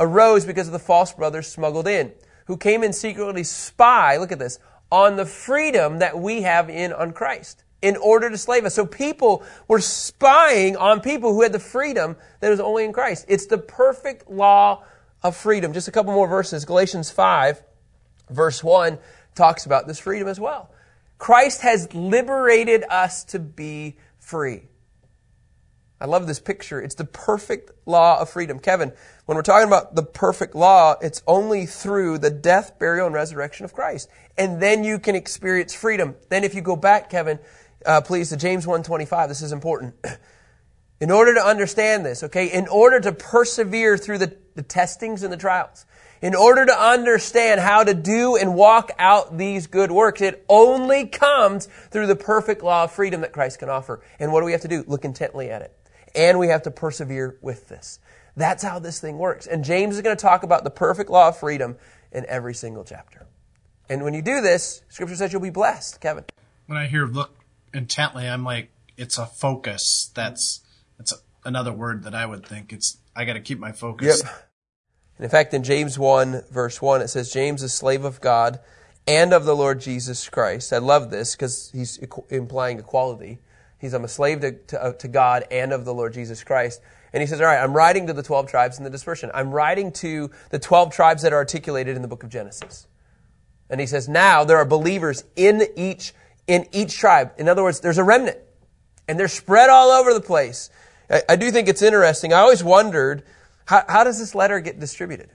arose 0.00 0.46
because 0.46 0.68
of 0.68 0.72
the 0.72 0.78
false 0.78 1.12
brothers 1.12 1.46
smuggled 1.46 1.86
in, 1.86 2.12
who 2.46 2.56
came 2.56 2.82
in 2.82 2.94
secretly 2.94 3.44
spy, 3.44 4.16
look 4.16 4.32
at 4.32 4.38
this, 4.38 4.58
on 4.90 5.16
the 5.16 5.26
freedom 5.26 5.98
that 5.98 6.18
we 6.18 6.42
have 6.42 6.70
in 6.70 6.92
on 6.92 7.12
Christ 7.12 7.64
in 7.82 7.96
order 7.96 8.28
to 8.30 8.38
slave 8.38 8.64
us. 8.64 8.74
So 8.74 8.86
people 8.86 9.44
were 9.68 9.80
spying 9.80 10.76
on 10.76 11.00
people 11.00 11.32
who 11.32 11.42
had 11.42 11.52
the 11.52 11.58
freedom 11.58 12.16
that 12.40 12.48
was 12.48 12.60
only 12.60 12.84
in 12.84 12.92
Christ. 12.92 13.26
It's 13.28 13.46
the 13.46 13.58
perfect 13.58 14.28
law 14.30 14.84
of 15.22 15.36
freedom. 15.36 15.72
Just 15.72 15.88
a 15.88 15.92
couple 15.92 16.12
more 16.12 16.28
verses. 16.28 16.64
Galatians 16.64 17.10
5, 17.10 17.62
verse 18.30 18.64
1 18.64 18.98
talks 19.34 19.66
about 19.66 19.86
this 19.86 19.98
freedom 19.98 20.28
as 20.28 20.40
well. 20.40 20.70
Christ 21.18 21.62
has 21.62 21.92
liberated 21.94 22.84
us 22.88 23.24
to 23.24 23.38
be 23.38 23.96
free. 24.18 24.62
I 26.00 26.06
love 26.06 26.26
this 26.26 26.38
picture. 26.38 26.80
It's 26.80 26.94
the 26.94 27.04
perfect 27.04 27.72
law 27.86 28.20
of 28.20 28.30
freedom. 28.30 28.60
Kevin, 28.60 28.92
when 29.28 29.36
we're 29.36 29.42
talking 29.42 29.68
about 29.68 29.94
the 29.94 30.02
perfect 30.02 30.54
law, 30.54 30.94
it's 31.02 31.22
only 31.26 31.66
through 31.66 32.16
the 32.16 32.30
death, 32.30 32.78
burial, 32.78 33.04
and 33.04 33.14
resurrection 33.14 33.66
of 33.66 33.74
Christ. 33.74 34.08
And 34.38 34.58
then 34.58 34.84
you 34.84 34.98
can 34.98 35.14
experience 35.14 35.74
freedom. 35.74 36.14
Then 36.30 36.44
if 36.44 36.54
you 36.54 36.62
go 36.62 36.76
back, 36.76 37.10
Kevin, 37.10 37.38
uh, 37.84 38.00
please, 38.00 38.30
to 38.30 38.38
James 38.38 38.64
1.25, 38.64 39.28
this 39.28 39.42
is 39.42 39.52
important. 39.52 39.96
In 41.00 41.10
order 41.10 41.34
to 41.34 41.42
understand 41.42 42.06
this, 42.06 42.22
okay, 42.22 42.50
in 42.50 42.66
order 42.68 42.98
to 42.98 43.12
persevere 43.12 43.98
through 43.98 44.18
the, 44.18 44.34
the 44.54 44.62
testings 44.62 45.22
and 45.22 45.32
the 45.32 45.36
trials, 45.36 45.84
in 46.22 46.34
order 46.34 46.66
to 46.66 46.72
understand 46.72 47.60
how 47.60 47.84
to 47.84 47.94
do 47.94 48.34
and 48.34 48.54
walk 48.54 48.90
out 48.98 49.36
these 49.36 49.66
good 49.68 49.92
works, 49.92 50.22
it 50.22 50.44
only 50.48 51.06
comes 51.06 51.66
through 51.90 52.06
the 52.08 52.16
perfect 52.16 52.64
law 52.64 52.84
of 52.84 52.92
freedom 52.92 53.20
that 53.20 53.32
Christ 53.32 53.60
can 53.60 53.68
offer. 53.68 54.02
And 54.18 54.32
what 54.32 54.40
do 54.40 54.46
we 54.46 54.52
have 54.52 54.62
to 54.62 54.68
do? 54.68 54.84
Look 54.88 55.04
intently 55.04 55.50
at 55.50 55.62
it. 55.62 55.72
And 56.16 56.38
we 56.38 56.48
have 56.48 56.62
to 56.62 56.72
persevere 56.72 57.36
with 57.42 57.68
this. 57.68 58.00
That's 58.38 58.62
how 58.62 58.78
this 58.78 59.00
thing 59.00 59.18
works. 59.18 59.46
And 59.46 59.64
James 59.64 59.96
is 59.96 60.02
going 60.02 60.16
to 60.16 60.20
talk 60.20 60.42
about 60.42 60.64
the 60.64 60.70
perfect 60.70 61.10
law 61.10 61.28
of 61.28 61.38
freedom 61.38 61.76
in 62.12 62.24
every 62.26 62.54
single 62.54 62.84
chapter. 62.84 63.26
And 63.88 64.04
when 64.04 64.14
you 64.14 64.22
do 64.22 64.40
this, 64.40 64.82
Scripture 64.88 65.16
says 65.16 65.32
you'll 65.32 65.42
be 65.42 65.50
blessed. 65.50 66.00
Kevin. 66.00 66.24
When 66.66 66.78
I 66.78 66.86
hear 66.86 67.06
look 67.06 67.34
intently, 67.72 68.28
I'm 68.28 68.44
like, 68.44 68.70
it's 68.96 69.18
a 69.18 69.26
focus. 69.26 70.10
That's 70.14 70.60
that's 70.98 71.14
another 71.44 71.72
word 71.72 72.04
that 72.04 72.14
I 72.14 72.26
would 72.26 72.44
think. 72.44 72.72
It's 72.72 72.98
I 73.16 73.24
got 73.24 73.34
to 73.34 73.40
keep 73.40 73.58
my 73.58 73.72
focus. 73.72 74.22
Yep. 74.22 74.32
And 75.16 75.24
in 75.24 75.30
fact, 75.30 75.52
in 75.52 75.64
James 75.64 75.98
1, 75.98 76.44
verse 76.50 76.80
1, 76.80 77.02
it 77.02 77.08
says, 77.08 77.32
James, 77.32 77.62
a 77.62 77.68
slave 77.68 78.04
of 78.04 78.20
God 78.20 78.60
and 79.06 79.32
of 79.32 79.44
the 79.44 79.56
Lord 79.56 79.80
Jesus 79.80 80.28
Christ. 80.28 80.72
I 80.72 80.78
love 80.78 81.10
this 81.10 81.34
because 81.34 81.70
he's 81.72 81.98
implying 82.30 82.78
equality. 82.78 83.40
He's, 83.80 83.94
I'm 83.94 84.04
a 84.04 84.08
slave 84.08 84.40
to, 84.40 84.52
to, 84.52 84.82
uh, 84.82 84.92
to, 84.92 85.08
God 85.08 85.44
and 85.50 85.72
of 85.72 85.84
the 85.84 85.94
Lord 85.94 86.12
Jesus 86.12 86.44
Christ. 86.44 86.80
And 87.12 87.20
he 87.20 87.26
says, 87.26 87.40
all 87.40 87.46
right, 87.46 87.62
I'm 87.62 87.72
writing 87.72 88.06
to 88.08 88.12
the 88.12 88.22
12 88.22 88.48
tribes 88.48 88.78
in 88.78 88.84
the 88.84 88.90
dispersion. 88.90 89.30
I'm 89.32 89.50
writing 89.50 89.92
to 89.92 90.30
the 90.50 90.58
12 90.58 90.92
tribes 90.92 91.22
that 91.22 91.32
are 91.32 91.36
articulated 91.36 91.96
in 91.96 92.02
the 92.02 92.08
book 92.08 92.22
of 92.22 92.28
Genesis. 92.28 92.86
And 93.70 93.80
he 93.80 93.86
says, 93.86 94.08
now 94.08 94.44
there 94.44 94.56
are 94.56 94.64
believers 94.64 95.24
in 95.36 95.62
each, 95.76 96.12
in 96.46 96.66
each 96.72 96.98
tribe. 96.98 97.32
In 97.38 97.48
other 97.48 97.62
words, 97.62 97.80
there's 97.80 97.98
a 97.98 98.04
remnant. 98.04 98.38
And 99.06 99.18
they're 99.18 99.28
spread 99.28 99.70
all 99.70 99.90
over 99.90 100.12
the 100.12 100.20
place. 100.20 100.70
I, 101.10 101.22
I 101.30 101.36
do 101.36 101.50
think 101.50 101.68
it's 101.68 101.82
interesting. 101.82 102.32
I 102.32 102.40
always 102.40 102.62
wondered, 102.62 103.24
how, 103.66 103.84
how 103.88 104.04
does 104.04 104.18
this 104.18 104.34
letter 104.34 104.60
get 104.60 104.78
distributed? 104.78 105.30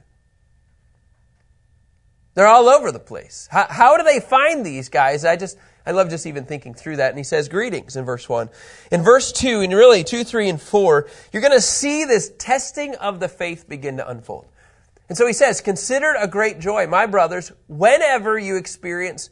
They're 2.36 2.48
all 2.48 2.68
over 2.68 2.92
the 2.92 3.00
place. 3.00 3.48
How, 3.52 3.68
how 3.70 3.98
do 3.98 4.04
they 4.04 4.20
find 4.20 4.66
these 4.66 4.90
guys? 4.90 5.24
I 5.24 5.36
just, 5.36 5.58
I 5.86 5.92
love 5.92 6.10
just 6.10 6.26
even 6.26 6.46
thinking 6.46 6.74
through 6.74 6.98
that. 6.98 7.10
And 7.10 7.18
he 7.18 7.24
says 7.24 7.48
greetings 7.48 7.96
in 7.96 8.06
verse 8.06 8.28
1. 8.28 8.50
In 8.92 9.04
verse 9.04 9.32
2, 9.32 9.62
and 9.62 9.74
really 9.74 10.04
2, 10.04 10.24
3, 10.24 10.50
and 10.50 10.62
4, 10.62 11.08
you're 11.32 11.42
going 11.42 11.54
to 11.54 11.62
see 11.62 12.06
this 12.06 12.32
testing 12.38 12.96
of 12.96 13.20
the 13.20 13.28
faith 13.28 13.70
begin 13.70 13.98
to 13.98 14.10
unfold. 14.10 14.48
And 15.10 15.18
so 15.18 15.28
he 15.28 15.34
says, 15.34 15.62
Consider 15.62 16.16
a 16.18 16.28
great 16.28 16.60
joy, 16.60 16.88
my 16.88 17.06
brothers, 17.06 17.52
whenever 17.68 18.38
you 18.38 18.56
experience 18.56 19.30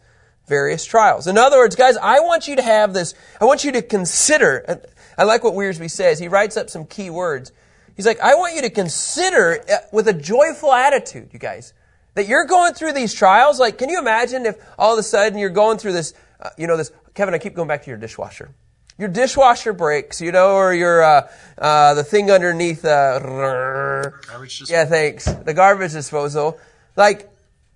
various 0.48 0.86
trials. 0.86 1.28
In 1.28 1.38
other 1.38 1.58
words, 1.58 1.76
guys, 1.76 1.98
I 1.98 2.20
want 2.20 2.48
you 2.48 2.58
to 2.58 2.62
have 2.62 2.94
this, 2.94 3.14
I 3.40 3.46
want 3.46 3.64
you 3.64 3.72
to 3.72 3.82
consider, 3.82 4.84
I 5.18 5.24
like 5.24 5.44
what 5.44 5.54
Wiersbe 5.54 5.90
says. 5.90 6.20
He 6.20 6.28
writes 6.28 6.58
up 6.58 6.70
some 6.70 6.86
key 6.86 7.10
words. 7.10 7.52
He's 7.96 8.06
like, 8.06 8.20
I 8.20 8.36
want 8.36 8.56
you 8.56 8.62
to 8.64 8.70
consider 8.70 9.64
with 9.92 10.08
a 10.08 10.14
joyful 10.14 10.74
attitude, 10.74 11.30
you 11.32 11.40
guys, 11.40 11.74
that 12.14 12.28
you're 12.28 12.46
going 12.46 12.74
through 12.74 12.94
these 12.94 13.14
trials. 13.14 13.60
Like, 13.60 13.78
can 13.78 13.90
you 13.90 14.00
imagine 14.00 14.46
if 14.46 14.58
all 14.78 14.94
of 14.94 15.00
a 15.00 15.04
sudden 15.04 15.38
you're 15.38 15.50
going 15.50 15.78
through 15.78 15.94
this, 15.94 16.14
uh, 16.40 16.50
you 16.58 16.68
know, 16.68 16.78
this, 16.78 16.92
Kevin, 17.14 17.34
I 17.34 17.38
keep 17.38 17.56
going 17.56 17.68
back 17.68 17.84
to 17.84 17.90
your 17.90 17.98
dishwasher. 17.98 18.54
Your 18.98 19.10
dishwasher 19.10 19.74
breaks, 19.74 20.22
you 20.22 20.32
know, 20.32 20.56
or 20.56 20.74
your, 20.74 21.04
uh, 21.04 21.28
uh, 21.58 21.94
the 21.96 22.04
thing 22.04 22.30
underneath, 22.30 22.86
uh, 22.86 23.20
Garbage 23.20 24.60
disposal. 24.60 24.76
yeah, 24.76 24.86
thanks, 24.86 25.26
the 25.26 25.54
garbage 25.54 25.94
disposal. 25.94 26.60
Like, 26.96 27.30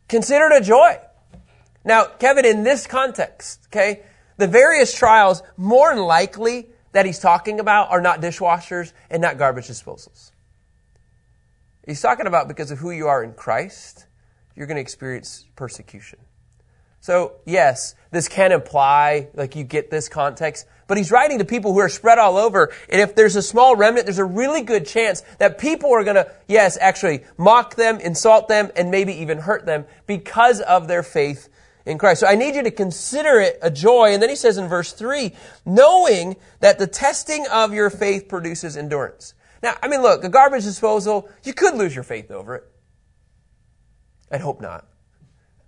consider 0.07 0.45
it 0.51 0.61
a 0.61 0.65
joy. 0.65 0.99
Now, 1.83 2.05
Kevin, 2.05 2.45
in 2.45 2.63
this 2.63 2.85
context, 2.85 3.67
okay, 3.67 4.03
the 4.37 4.47
various 4.47 4.93
trials, 4.93 5.41
more 5.57 5.93
than 5.93 6.03
likely, 6.03 6.67
that 6.91 7.05
he's 7.05 7.19
talking 7.19 7.59
about 7.59 7.89
are 7.91 8.01
not 8.01 8.21
dishwashers 8.21 8.93
and 9.09 9.21
not 9.21 9.37
garbage 9.37 9.67
disposals. 9.67 10.31
He's 11.85 12.01
talking 12.01 12.25
about 12.25 12.47
because 12.47 12.71
of 12.71 12.79
who 12.79 12.91
you 12.91 13.07
are 13.07 13.23
in 13.23 13.33
Christ, 13.33 14.05
you're 14.55 14.67
going 14.67 14.77
to 14.77 14.81
experience 14.81 15.45
persecution. 15.55 16.19
So, 17.05 17.33
yes, 17.45 17.93
this 18.09 18.27
can 18.27 18.51
imply, 18.51 19.27
like 19.35 19.55
you 19.55 19.63
get 19.63 19.91
this 19.91 20.09
context, 20.09 20.65
but 20.87 20.97
he's 20.97 21.11
writing 21.11 21.37
to 21.37 21.45
people 21.45 21.71
who 21.71 21.79
are 21.79 21.89
spread 21.89 22.17
all 22.17 22.35
over. 22.35 22.73
And 22.89 22.99
if 22.99 23.13
there's 23.15 23.35
a 23.35 23.43
small 23.43 23.75
remnant, 23.75 24.07
there's 24.07 24.17
a 24.17 24.25
really 24.25 24.61
good 24.61 24.87
chance 24.87 25.21
that 25.37 25.59
people 25.59 25.93
are 25.93 26.03
going 26.03 26.15
to, 26.15 26.31
yes, 26.47 26.79
actually 26.81 27.23
mock 27.37 27.75
them, 27.75 27.99
insult 27.99 28.47
them, 28.47 28.71
and 28.75 28.89
maybe 28.89 29.13
even 29.13 29.37
hurt 29.37 29.67
them 29.67 29.85
because 30.07 30.61
of 30.61 30.87
their 30.87 31.03
faith 31.03 31.49
in 31.85 31.99
Christ. 31.99 32.21
So 32.21 32.27
I 32.27 32.33
need 32.33 32.55
you 32.55 32.63
to 32.63 32.71
consider 32.71 33.39
it 33.39 33.59
a 33.61 33.69
joy. 33.69 34.13
And 34.13 34.21
then 34.21 34.29
he 34.29 34.35
says 34.35 34.57
in 34.57 34.67
verse 34.67 34.91
3, 34.91 35.31
knowing 35.63 36.35
that 36.59 36.79
the 36.79 36.87
testing 36.87 37.45
of 37.51 37.71
your 37.71 37.91
faith 37.91 38.27
produces 38.27 38.77
endurance. 38.77 39.35
Now, 39.61 39.75
I 39.83 39.87
mean, 39.87 40.01
look, 40.01 40.23
a 40.23 40.29
garbage 40.29 40.63
disposal, 40.63 41.29
you 41.43 41.53
could 41.53 41.75
lose 41.75 41.93
your 41.93 42.03
faith 42.03 42.31
over 42.31 42.55
it. 42.55 42.71
I'd 44.31 44.41
hope 44.41 44.61
not. 44.61 44.85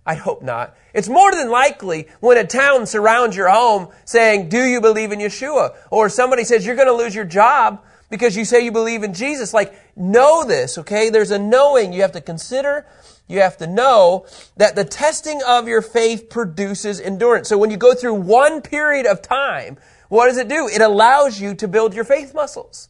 I'd 0.06 0.18
hope 0.18 0.42
not. 0.42 0.74
It's 0.94 1.08
more 1.08 1.30
than 1.32 1.50
likely 1.50 2.08
when 2.20 2.38
a 2.38 2.46
town 2.46 2.86
surrounds 2.86 3.36
your 3.36 3.50
home 3.50 3.88
saying, 4.04 4.48
do 4.48 4.64
you 4.64 4.80
believe 4.80 5.12
in 5.12 5.18
Yeshua? 5.18 5.76
Or 5.90 6.08
somebody 6.08 6.44
says, 6.44 6.64
you're 6.64 6.76
going 6.76 6.88
to 6.88 6.94
lose 6.94 7.14
your 7.14 7.26
job 7.26 7.84
because 8.08 8.34
you 8.34 8.44
say 8.44 8.64
you 8.64 8.72
believe 8.72 9.02
in 9.02 9.12
Jesus. 9.12 9.52
Like, 9.52 9.74
know 9.96 10.44
this, 10.44 10.78
okay? 10.78 11.10
There's 11.10 11.30
a 11.30 11.38
knowing 11.38 11.92
you 11.92 12.02
have 12.02 12.12
to 12.12 12.22
consider 12.22 12.86
you 13.28 13.42
have 13.42 13.58
to 13.58 13.66
know 13.66 14.26
that 14.56 14.74
the 14.74 14.84
testing 14.84 15.42
of 15.46 15.68
your 15.68 15.82
faith 15.82 16.30
produces 16.30 16.98
endurance. 16.98 17.48
So 17.48 17.58
when 17.58 17.70
you 17.70 17.76
go 17.76 17.94
through 17.94 18.14
one 18.14 18.62
period 18.62 19.06
of 19.06 19.20
time, 19.20 19.76
what 20.08 20.28
does 20.28 20.38
it 20.38 20.48
do? 20.48 20.66
It 20.66 20.80
allows 20.80 21.38
you 21.38 21.54
to 21.56 21.68
build 21.68 21.94
your 21.94 22.04
faith 22.04 22.34
muscles. 22.34 22.88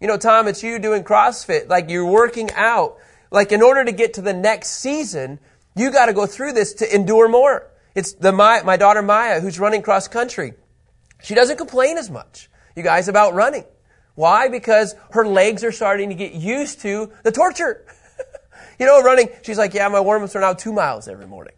You 0.00 0.08
know, 0.08 0.16
Tom, 0.16 0.48
it's 0.48 0.62
you 0.62 0.80
doing 0.80 1.04
CrossFit, 1.04 1.68
like 1.68 1.88
you're 1.88 2.04
working 2.04 2.50
out. 2.54 2.98
Like 3.30 3.52
in 3.52 3.62
order 3.62 3.84
to 3.84 3.92
get 3.92 4.14
to 4.14 4.22
the 4.22 4.32
next 4.32 4.68
season, 4.80 5.38
you 5.76 5.90
got 5.90 6.06
to 6.06 6.12
go 6.12 6.26
through 6.26 6.52
this 6.52 6.74
to 6.74 6.94
endure 6.94 7.28
more. 7.28 7.70
It's 7.94 8.12
the 8.12 8.32
my, 8.32 8.62
my 8.62 8.76
daughter 8.76 9.02
Maya 9.02 9.40
who's 9.40 9.58
running 9.58 9.82
cross 9.82 10.08
country. 10.08 10.54
She 11.22 11.34
doesn't 11.34 11.56
complain 11.56 11.98
as 11.98 12.10
much, 12.10 12.48
you 12.76 12.82
guys, 12.82 13.08
about 13.08 13.34
running. 13.34 13.64
Why? 14.14 14.48
Because 14.48 14.94
her 15.10 15.26
legs 15.26 15.64
are 15.64 15.72
starting 15.72 16.08
to 16.08 16.14
get 16.14 16.32
used 16.32 16.80
to 16.82 17.12
the 17.22 17.32
torture. 17.32 17.84
You 18.78 18.86
know, 18.86 19.02
running, 19.02 19.28
she's 19.42 19.58
like, 19.58 19.74
yeah, 19.74 19.88
my 19.88 20.00
warm-ups 20.00 20.36
are 20.36 20.40
now 20.40 20.52
two 20.52 20.72
miles 20.72 21.08
every 21.08 21.26
morning. 21.26 21.54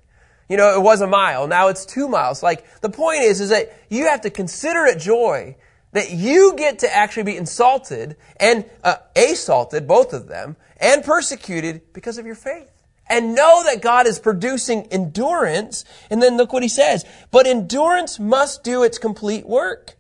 You 0.48 0.56
know, 0.56 0.74
it 0.74 0.83
was 0.83 1.02
a 1.02 1.06
mile. 1.06 1.46
Now 1.46 1.68
it's 1.68 1.85
two 1.85 2.09
miles. 2.09 2.42
Like, 2.42 2.80
the 2.80 2.88
point 2.88 3.22
is, 3.22 3.40
is 3.40 3.50
that 3.50 3.72
you 3.90 4.09
have 4.09 4.22
to 4.22 4.30
consider 4.30 4.87
it 4.87 4.98
joy 4.98 5.56
that 5.92 6.11
you 6.11 6.55
get 6.57 6.81
to 6.81 6.94
actually 6.94 7.24
be 7.24 7.37
insulted 7.37 8.16
and 8.38 8.64
uh, 8.85 8.96
assaulted, 9.16 9.88
both 9.88 10.12
of 10.12 10.29
them, 10.29 10.57
and 10.81 11.05
persecuted 11.05 11.92
because 11.92 12.18
of 12.18 12.26
your 12.26 12.35
faith. 12.35 12.70
And 13.09 13.35
know 13.35 13.64
that 13.64 13.83
God 13.83 14.07
is 14.07 14.20
producing 14.20 14.87
endurance. 14.92 15.85
And 16.11 16.22
then 16.22 16.37
look 16.37 16.53
what 16.53 16.62
he 16.62 16.68
says. 16.68 17.05
But 17.33 17.46
endurance 17.48 18.20
must 18.20 18.62
do 18.62 18.85
its 18.85 18.98
complete 18.98 19.44
work. 19.46 19.96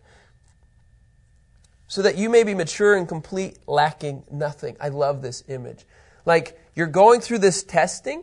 So 1.88 2.02
that 2.02 2.16
you 2.16 2.30
may 2.30 2.44
be 2.44 2.54
mature 2.54 2.94
and 2.94 3.08
complete, 3.08 3.58
lacking 3.66 4.22
nothing. 4.30 4.76
I 4.80 4.90
love 4.90 5.22
this 5.22 5.42
image. 5.48 5.84
Like, 6.24 6.56
you're 6.76 6.86
going 6.86 7.20
through 7.20 7.38
this 7.38 7.64
testing. 7.64 8.22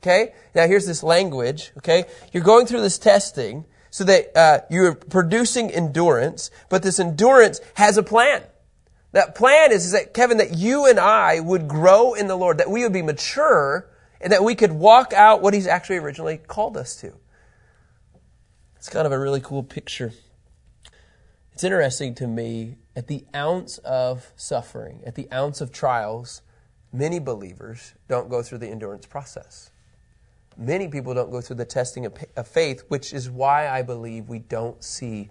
Okay? 0.00 0.32
Now 0.54 0.68
here's 0.68 0.86
this 0.86 1.02
language. 1.02 1.72
Okay? 1.78 2.04
You're 2.32 2.44
going 2.44 2.66
through 2.66 2.82
this 2.82 2.98
testing 2.98 3.64
so 3.94 4.02
that 4.02 4.36
uh, 4.36 4.58
you're 4.70 4.96
producing 4.96 5.70
endurance, 5.70 6.50
but 6.68 6.82
this 6.82 6.98
endurance 6.98 7.60
has 7.74 7.96
a 7.96 8.02
plan. 8.02 8.42
That 9.12 9.36
plan 9.36 9.70
is, 9.70 9.84
is 9.84 9.92
that, 9.92 10.12
Kevin, 10.12 10.38
that 10.38 10.56
you 10.56 10.86
and 10.86 10.98
I 10.98 11.38
would 11.38 11.68
grow 11.68 12.14
in 12.14 12.26
the 12.26 12.34
Lord, 12.34 12.58
that 12.58 12.68
we 12.68 12.82
would 12.82 12.92
be 12.92 13.02
mature, 13.02 13.88
and 14.20 14.32
that 14.32 14.42
we 14.42 14.56
could 14.56 14.72
walk 14.72 15.12
out 15.12 15.42
what 15.42 15.54
He's 15.54 15.68
actually 15.68 15.98
originally 15.98 16.38
called 16.38 16.76
us 16.76 16.96
to. 16.96 17.12
It's 18.74 18.88
kind 18.88 19.06
of 19.06 19.12
a 19.12 19.18
really 19.18 19.40
cool 19.40 19.62
picture. 19.62 20.12
It's 21.52 21.62
interesting 21.62 22.16
to 22.16 22.26
me 22.26 22.78
at 22.96 23.06
the 23.06 23.24
ounce 23.32 23.78
of 23.78 24.32
suffering, 24.34 25.02
at 25.06 25.14
the 25.14 25.30
ounce 25.32 25.60
of 25.60 25.70
trials, 25.70 26.42
Many 26.94 27.18
believers 27.18 27.94
don't 28.06 28.30
go 28.30 28.40
through 28.40 28.58
the 28.58 28.68
endurance 28.68 29.04
process. 29.04 29.72
Many 30.56 30.88
people 30.88 31.14
don't 31.14 31.30
go 31.30 31.40
through 31.40 31.56
the 31.56 31.64
testing 31.64 32.06
of 32.06 32.48
faith, 32.48 32.84
which 32.88 33.12
is 33.12 33.28
why 33.28 33.68
I 33.68 33.82
believe 33.82 34.28
we 34.28 34.38
don't 34.38 34.82
see 34.82 35.28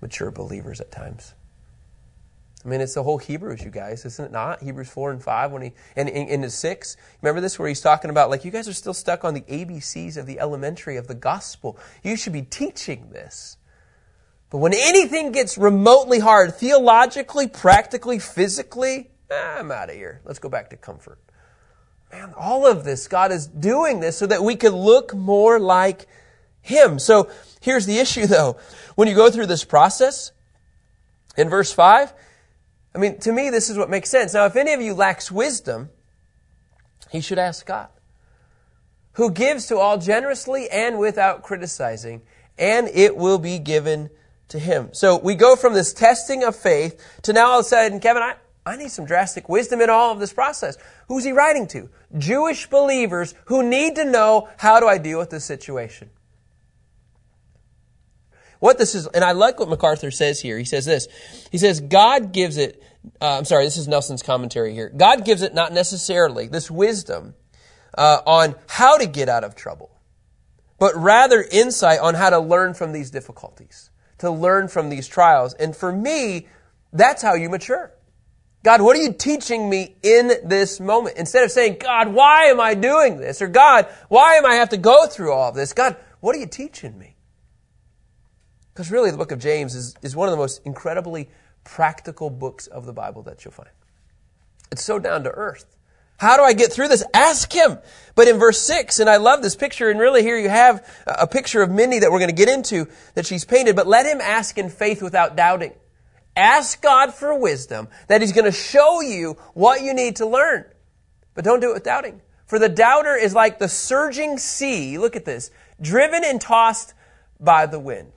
mature 0.00 0.30
believers 0.30 0.80
at 0.80 0.90
times. 0.90 1.34
I 2.64 2.68
mean, 2.68 2.80
it's 2.80 2.94
the 2.94 3.02
whole 3.04 3.18
Hebrews, 3.18 3.62
you 3.62 3.70
guys, 3.70 4.04
isn't 4.04 4.24
it 4.24 4.32
not? 4.32 4.60
Hebrews 4.60 4.88
4 4.88 5.12
and 5.12 5.22
5, 5.22 5.52
when 5.52 5.62
he, 5.62 5.72
and 5.94 6.08
in 6.08 6.26
into 6.26 6.50
6. 6.50 6.96
Remember 7.22 7.40
this, 7.40 7.60
where 7.60 7.68
he's 7.68 7.80
talking 7.80 8.10
about, 8.10 8.28
like, 8.28 8.44
you 8.44 8.50
guys 8.50 8.66
are 8.66 8.72
still 8.72 8.92
stuck 8.92 9.24
on 9.24 9.34
the 9.34 9.42
ABCs 9.42 10.16
of 10.16 10.26
the 10.26 10.40
elementary 10.40 10.96
of 10.96 11.06
the 11.06 11.14
gospel. 11.14 11.78
You 12.02 12.16
should 12.16 12.32
be 12.32 12.42
teaching 12.42 13.10
this. 13.10 13.56
But 14.50 14.58
when 14.58 14.74
anything 14.74 15.30
gets 15.30 15.56
remotely 15.56 16.18
hard, 16.18 16.56
theologically, 16.56 17.46
practically, 17.46 18.18
physically, 18.18 19.10
ah, 19.30 19.58
I'm 19.58 19.70
out 19.70 19.88
of 19.88 19.94
here. 19.94 20.20
Let's 20.24 20.40
go 20.40 20.48
back 20.48 20.70
to 20.70 20.76
comfort. 20.76 21.20
Man, 22.12 22.34
all 22.36 22.66
of 22.66 22.84
this, 22.84 23.08
God 23.08 23.32
is 23.32 23.46
doing 23.46 24.00
this 24.00 24.16
so 24.16 24.26
that 24.26 24.42
we 24.42 24.56
can 24.56 24.74
look 24.74 25.14
more 25.14 25.58
like 25.58 26.06
Him. 26.60 26.98
So 26.98 27.30
here's 27.60 27.86
the 27.86 27.98
issue 27.98 28.26
though. 28.26 28.56
When 28.94 29.08
you 29.08 29.14
go 29.14 29.30
through 29.30 29.46
this 29.46 29.64
process, 29.64 30.32
in 31.36 31.50
verse 31.50 31.72
5, 31.72 32.12
I 32.94 32.98
mean, 32.98 33.18
to 33.20 33.32
me, 33.32 33.50
this 33.50 33.68
is 33.68 33.76
what 33.76 33.90
makes 33.90 34.08
sense. 34.08 34.32
Now, 34.32 34.46
if 34.46 34.56
any 34.56 34.72
of 34.72 34.80
you 34.80 34.94
lacks 34.94 35.30
wisdom, 35.30 35.90
he 37.10 37.20
should 37.20 37.38
ask 37.38 37.66
God, 37.66 37.88
who 39.12 39.30
gives 39.30 39.66
to 39.66 39.76
all 39.76 39.98
generously 39.98 40.68
and 40.70 40.98
without 40.98 41.42
criticizing, 41.42 42.22
and 42.58 42.88
it 42.88 43.16
will 43.16 43.38
be 43.38 43.58
given 43.58 44.10
to 44.48 44.58
him. 44.58 44.90
So 44.92 45.18
we 45.18 45.34
go 45.34 45.56
from 45.56 45.74
this 45.74 45.92
testing 45.92 46.42
of 46.42 46.56
faith 46.56 46.98
to 47.22 47.32
now 47.32 47.48
all 47.50 47.60
of 47.60 47.66
a 47.66 47.68
sudden, 47.68 48.00
Kevin, 48.00 48.22
I, 48.22 48.36
I 48.66 48.76
need 48.76 48.90
some 48.90 49.06
drastic 49.06 49.48
wisdom 49.48 49.80
in 49.80 49.88
all 49.88 50.10
of 50.10 50.18
this 50.18 50.32
process. 50.32 50.76
Who's 51.06 51.22
he 51.22 51.30
writing 51.30 51.68
to? 51.68 51.88
Jewish 52.18 52.66
believers 52.66 53.32
who 53.44 53.62
need 53.62 53.94
to 53.94 54.04
know 54.04 54.48
how 54.58 54.80
do 54.80 54.88
I 54.88 54.98
deal 54.98 55.20
with 55.20 55.30
this 55.30 55.44
situation. 55.44 56.10
What 58.58 58.76
this 58.76 58.96
is, 58.96 59.06
and 59.06 59.22
I 59.22 59.32
like 59.32 59.60
what 59.60 59.68
MacArthur 59.68 60.10
says 60.10 60.40
here. 60.40 60.58
He 60.58 60.64
says 60.64 60.84
this. 60.84 61.06
He 61.52 61.58
says, 61.58 61.80
God 61.80 62.32
gives 62.32 62.56
it, 62.56 62.82
uh, 63.20 63.38
I'm 63.38 63.44
sorry, 63.44 63.64
this 63.64 63.76
is 63.76 63.86
Nelson's 63.86 64.22
commentary 64.22 64.74
here. 64.74 64.88
God 64.88 65.24
gives 65.24 65.42
it 65.42 65.54
not 65.54 65.72
necessarily 65.72 66.48
this 66.48 66.68
wisdom 66.68 67.34
uh, 67.96 68.22
on 68.26 68.56
how 68.68 68.96
to 68.98 69.06
get 69.06 69.28
out 69.28 69.44
of 69.44 69.54
trouble, 69.54 69.90
but 70.80 70.96
rather 70.96 71.46
insight 71.52 72.00
on 72.00 72.14
how 72.14 72.30
to 72.30 72.40
learn 72.40 72.74
from 72.74 72.92
these 72.92 73.12
difficulties, 73.12 73.90
to 74.18 74.30
learn 74.30 74.66
from 74.66 74.88
these 74.88 75.06
trials. 75.06 75.54
And 75.54 75.76
for 75.76 75.92
me, 75.92 76.48
that's 76.92 77.22
how 77.22 77.34
you 77.34 77.48
mature. 77.48 77.92
God, 78.66 78.82
what 78.82 78.96
are 78.96 79.00
you 79.00 79.12
teaching 79.12 79.70
me 79.70 79.94
in 80.02 80.26
this 80.42 80.80
moment? 80.80 81.18
Instead 81.18 81.44
of 81.44 81.52
saying, 81.52 81.76
God, 81.78 82.08
why 82.08 82.46
am 82.46 82.60
I 82.60 82.74
doing 82.74 83.16
this? 83.16 83.40
Or 83.40 83.46
God, 83.46 83.86
why 84.08 84.34
am 84.34 84.44
I 84.44 84.54
have 84.54 84.70
to 84.70 84.76
go 84.76 85.06
through 85.06 85.32
all 85.32 85.52
this? 85.52 85.72
God, 85.72 85.94
what 86.18 86.34
are 86.34 86.40
you 86.40 86.48
teaching 86.48 86.98
me? 86.98 87.14
Because 88.74 88.90
really, 88.90 89.12
the 89.12 89.18
book 89.18 89.30
of 89.30 89.38
James 89.38 89.76
is, 89.76 89.94
is 90.02 90.16
one 90.16 90.26
of 90.26 90.32
the 90.32 90.36
most 90.36 90.62
incredibly 90.64 91.28
practical 91.62 92.28
books 92.28 92.66
of 92.66 92.86
the 92.86 92.92
Bible 92.92 93.22
that 93.22 93.44
you'll 93.44 93.52
find. 93.52 93.70
It's 94.72 94.82
so 94.82 94.98
down 94.98 95.22
to 95.22 95.30
earth. 95.30 95.76
How 96.16 96.36
do 96.36 96.42
I 96.42 96.52
get 96.52 96.72
through 96.72 96.88
this? 96.88 97.04
Ask 97.14 97.52
him. 97.52 97.78
But 98.16 98.26
in 98.26 98.36
verse 98.36 98.58
6, 98.62 98.98
and 98.98 99.08
I 99.08 99.18
love 99.18 99.42
this 99.42 99.54
picture, 99.54 99.90
and 99.90 100.00
really 100.00 100.22
here 100.22 100.40
you 100.40 100.48
have 100.48 100.84
a 101.06 101.28
picture 101.28 101.62
of 101.62 101.70
Mindy 101.70 102.00
that 102.00 102.10
we're 102.10 102.18
going 102.18 102.30
to 102.30 102.34
get 102.34 102.48
into 102.48 102.88
that 103.14 103.26
she's 103.26 103.44
painted, 103.44 103.76
but 103.76 103.86
let 103.86 104.06
him 104.06 104.20
ask 104.20 104.58
in 104.58 104.70
faith 104.70 105.02
without 105.02 105.36
doubting. 105.36 105.72
Ask 106.36 106.82
God 106.82 107.14
for 107.14 107.38
wisdom 107.38 107.88
that 108.08 108.20
he's 108.20 108.32
going 108.32 108.44
to 108.44 108.52
show 108.52 109.00
you 109.00 109.38
what 109.54 109.80
you 109.80 109.94
need 109.94 110.16
to 110.16 110.26
learn. 110.26 110.66
But 111.34 111.44
don't 111.44 111.60
do 111.60 111.70
it 111.70 111.74
with 111.74 111.84
doubting. 111.84 112.20
For 112.46 112.58
the 112.58 112.68
doubter 112.68 113.16
is 113.16 113.34
like 113.34 113.58
the 113.58 113.68
surging 113.68 114.38
sea, 114.38 114.98
look 114.98 115.16
at 115.16 115.24
this, 115.24 115.50
driven 115.80 116.22
and 116.24 116.40
tossed 116.40 116.94
by 117.40 117.66
the 117.66 117.80
wind. 117.80 118.12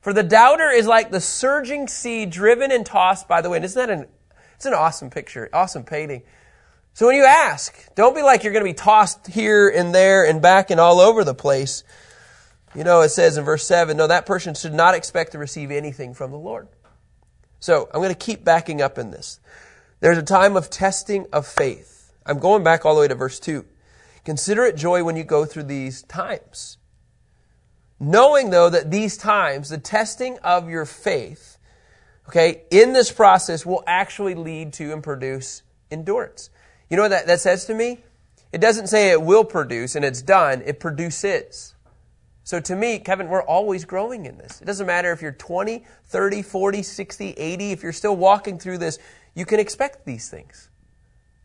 For 0.00 0.12
the 0.12 0.22
doubter 0.22 0.70
is 0.70 0.86
like 0.86 1.10
the 1.10 1.20
surging 1.20 1.88
sea 1.88 2.26
driven 2.26 2.70
and 2.70 2.84
tossed 2.84 3.26
by 3.26 3.40
the 3.40 3.50
wind. 3.50 3.64
Isn't 3.64 3.86
that 3.86 3.92
an, 3.92 4.06
it's 4.54 4.66
an 4.66 4.74
awesome 4.74 5.10
picture, 5.10 5.48
awesome 5.52 5.84
painting. 5.84 6.22
So 6.94 7.06
when 7.06 7.16
you 7.16 7.24
ask, 7.24 7.94
don't 7.94 8.14
be 8.14 8.22
like 8.22 8.44
you're 8.44 8.52
going 8.52 8.64
to 8.64 8.70
be 8.70 8.74
tossed 8.74 9.26
here 9.26 9.68
and 9.68 9.94
there 9.94 10.24
and 10.24 10.40
back 10.40 10.70
and 10.70 10.78
all 10.78 11.00
over 11.00 11.24
the 11.24 11.34
place. 11.34 11.84
You 12.74 12.84
know, 12.84 13.00
it 13.00 13.10
says 13.10 13.36
in 13.36 13.44
verse 13.44 13.66
7, 13.66 13.96
no, 13.96 14.06
that 14.06 14.26
person 14.26 14.54
should 14.54 14.74
not 14.74 14.94
expect 14.94 15.32
to 15.32 15.38
receive 15.38 15.70
anything 15.70 16.14
from 16.14 16.30
the 16.30 16.38
Lord. 16.38 16.68
So 17.64 17.88
I'm 17.94 18.02
going 18.02 18.10
to 18.10 18.14
keep 18.14 18.44
backing 18.44 18.82
up 18.82 18.98
in 18.98 19.10
this. 19.10 19.40
There's 20.00 20.18
a 20.18 20.22
time 20.22 20.54
of 20.54 20.68
testing 20.68 21.24
of 21.32 21.46
faith. 21.46 22.12
I'm 22.26 22.38
going 22.38 22.62
back 22.62 22.84
all 22.84 22.94
the 22.94 23.00
way 23.00 23.08
to 23.08 23.14
verse 23.14 23.40
2. 23.40 23.64
Consider 24.22 24.66
it 24.66 24.76
joy 24.76 25.02
when 25.02 25.16
you 25.16 25.24
go 25.24 25.46
through 25.46 25.62
these 25.62 26.02
times. 26.02 26.76
Knowing 27.98 28.50
though 28.50 28.68
that 28.68 28.90
these 28.90 29.16
times, 29.16 29.70
the 29.70 29.78
testing 29.78 30.38
of 30.40 30.68
your 30.68 30.84
faith, 30.84 31.56
okay, 32.28 32.64
in 32.70 32.92
this 32.92 33.10
process 33.10 33.64
will 33.64 33.82
actually 33.86 34.34
lead 34.34 34.74
to 34.74 34.92
and 34.92 35.02
produce 35.02 35.62
endurance. 35.90 36.50
You 36.90 36.98
know 36.98 37.04
what 37.04 37.12
that, 37.12 37.26
that 37.28 37.40
says 37.40 37.64
to 37.64 37.74
me? 37.74 38.04
It 38.52 38.60
doesn't 38.60 38.88
say 38.88 39.10
it 39.10 39.22
will 39.22 39.42
produce 39.42 39.96
and 39.96 40.04
it's 40.04 40.20
done, 40.20 40.62
it 40.66 40.80
produces. 40.80 41.73
So 42.44 42.60
to 42.60 42.76
me, 42.76 42.98
Kevin, 42.98 43.28
we're 43.28 43.42
always 43.42 43.86
growing 43.86 44.26
in 44.26 44.36
this. 44.36 44.60
It 44.60 44.66
doesn't 44.66 44.86
matter 44.86 45.10
if 45.12 45.22
you're 45.22 45.32
20, 45.32 45.82
30, 46.04 46.42
40, 46.42 46.82
60, 46.82 47.30
80, 47.30 47.72
if 47.72 47.82
you're 47.82 47.92
still 47.92 48.16
walking 48.16 48.58
through 48.58 48.78
this, 48.78 48.98
you 49.34 49.46
can 49.46 49.58
expect 49.58 50.04
these 50.04 50.28
things 50.28 50.68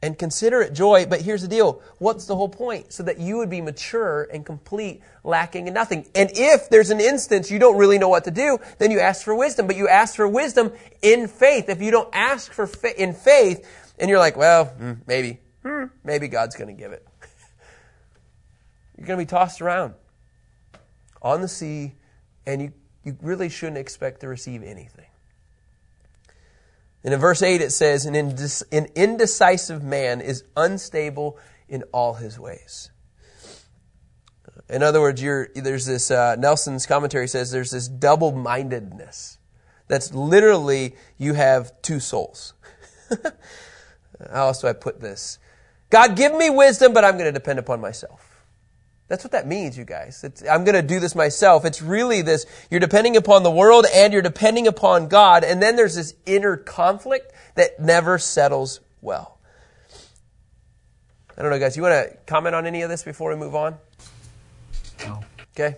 and 0.02 0.20
consider 0.20 0.62
it 0.62 0.74
joy. 0.74 1.06
But 1.06 1.22
here's 1.22 1.42
the 1.42 1.48
deal. 1.48 1.82
What's 2.00 2.26
the 2.26 2.36
whole 2.36 2.50
point? 2.50 2.92
So 2.92 3.04
that 3.04 3.18
you 3.18 3.38
would 3.38 3.50
be 3.50 3.62
mature 3.62 4.28
and 4.34 4.46
complete, 4.46 5.02
lacking 5.24 5.70
in 5.70 5.74
nothing. 5.74 6.06
And 6.14 6.32
if 6.34 6.70
there's 6.70 6.90
an 6.90 7.00
instance 7.00 7.50
you 7.50 7.60
don't 7.60 7.78
really 7.78 7.98
know 7.98 8.10
what 8.10 8.26
to 8.26 8.32
do, 8.32 8.60
then 8.78 8.92
you 8.92 9.00
ask 9.00 9.24
for 9.24 9.34
wisdom. 9.34 9.68
But 9.68 9.78
you 9.78 9.88
ask 9.88 10.18
for 10.18 10.28
wisdom 10.28 10.74
in 11.02 11.30
faith. 11.30 11.70
If 11.70 11.82
you 11.82 11.92
don't 11.92 12.10
ask 12.14 12.52
for 12.52 12.68
fa- 12.68 13.02
in 13.02 13.14
faith, 13.14 13.66
and 13.98 14.10
you're 14.10 14.20
like, 14.20 14.36
well, 14.36 14.66
hmm, 14.66 14.94
maybe, 15.08 15.40
hmm, 15.64 15.86
maybe 16.04 16.28
God's 16.28 16.58
going 16.58 16.74
to 16.76 16.80
give 16.82 16.92
it. 16.92 17.08
you're 18.98 19.08
going 19.08 19.18
to 19.18 19.26
be 19.26 19.30
tossed 19.30 19.62
around 19.62 19.94
on 21.22 21.42
the 21.42 21.48
sea, 21.48 21.96
and 22.46 22.62
you, 22.62 22.74
you 23.04 23.18
really 23.22 23.50
shouldn't 23.50 23.78
expect 23.78 24.22
to 24.22 24.28
receive 24.28 24.64
anything. 24.64 25.06
And 27.04 27.14
in 27.14 27.20
verse 27.20 27.42
8 27.42 27.62
it 27.62 27.72
says, 27.72 28.06
an, 28.06 28.16
an 28.16 28.88
indecisive 28.96 29.84
man 29.84 30.22
is 30.22 30.44
unstable 30.58 31.38
in 31.68 31.84
all 31.94 32.16
his 32.16 32.38
ways. 32.38 32.92
In 34.70 34.84
other 34.84 35.02
words, 35.02 35.22
there's 35.22 35.86
this, 35.86 36.12
uh, 36.12 36.36
Nelson's 36.36 36.86
commentary 36.86 37.28
says 37.28 37.52
there's 37.52 37.72
this 37.72 37.88
double 37.88 38.32
mindedness. 38.32 39.38
That's 39.88 40.14
literally, 40.14 40.96
you 41.18 41.34
have 41.34 41.82
two 41.82 42.00
souls. 42.00 42.54
How 44.32 44.48
else 44.48 44.62
do 44.62 44.68
I 44.68 44.74
put 44.74 45.00
this? 45.00 45.40
God, 45.90 46.16
give 46.16 46.36
me 46.36 46.52
wisdom, 46.52 46.94
but 46.94 47.04
I'm 47.04 47.14
going 47.14 47.26
to 47.26 47.32
depend 47.32 47.58
upon 47.58 47.82
myself. 47.82 48.29
That's 49.10 49.24
what 49.24 49.32
that 49.32 49.48
means, 49.48 49.76
you 49.76 49.86
guys. 49.86 50.24
It's, 50.24 50.44
I'm 50.48 50.64
going 50.64 50.76
to 50.76 50.84
do 50.84 51.00
this 51.00 51.16
myself. 51.16 51.66
It's 51.66 51.82
really 51.82 52.22
this, 52.22 52.46
you're 52.70 52.80
depending 52.80 53.18
upon 53.18 53.42
the 53.42 53.52
world 53.52 53.88
and 53.94 54.14
you're 54.14 54.22
depending 54.22 54.68
upon 54.68 55.08
God. 55.08 55.44
And 55.44 55.62
then 55.62 55.76
there's 55.76 55.96
this 55.96 56.14
inner 56.28 56.56
conflict 56.56 57.34
that 57.56 57.80
never 57.80 58.20
settles 58.20 58.80
well. 59.02 59.40
I 61.36 61.42
don't 61.42 61.50
know, 61.50 61.60
guys. 61.60 61.76
You 61.76 61.84
want 61.84 62.12
to 62.12 62.18
comment 62.28 62.54
on 62.54 62.68
any 62.68 62.84
of 62.84 62.90
this 62.90 63.02
before 63.02 63.32
we 63.32 63.36
move 63.36 63.56
on? 63.56 63.78
No. 65.06 65.22
Okay. 65.58 65.78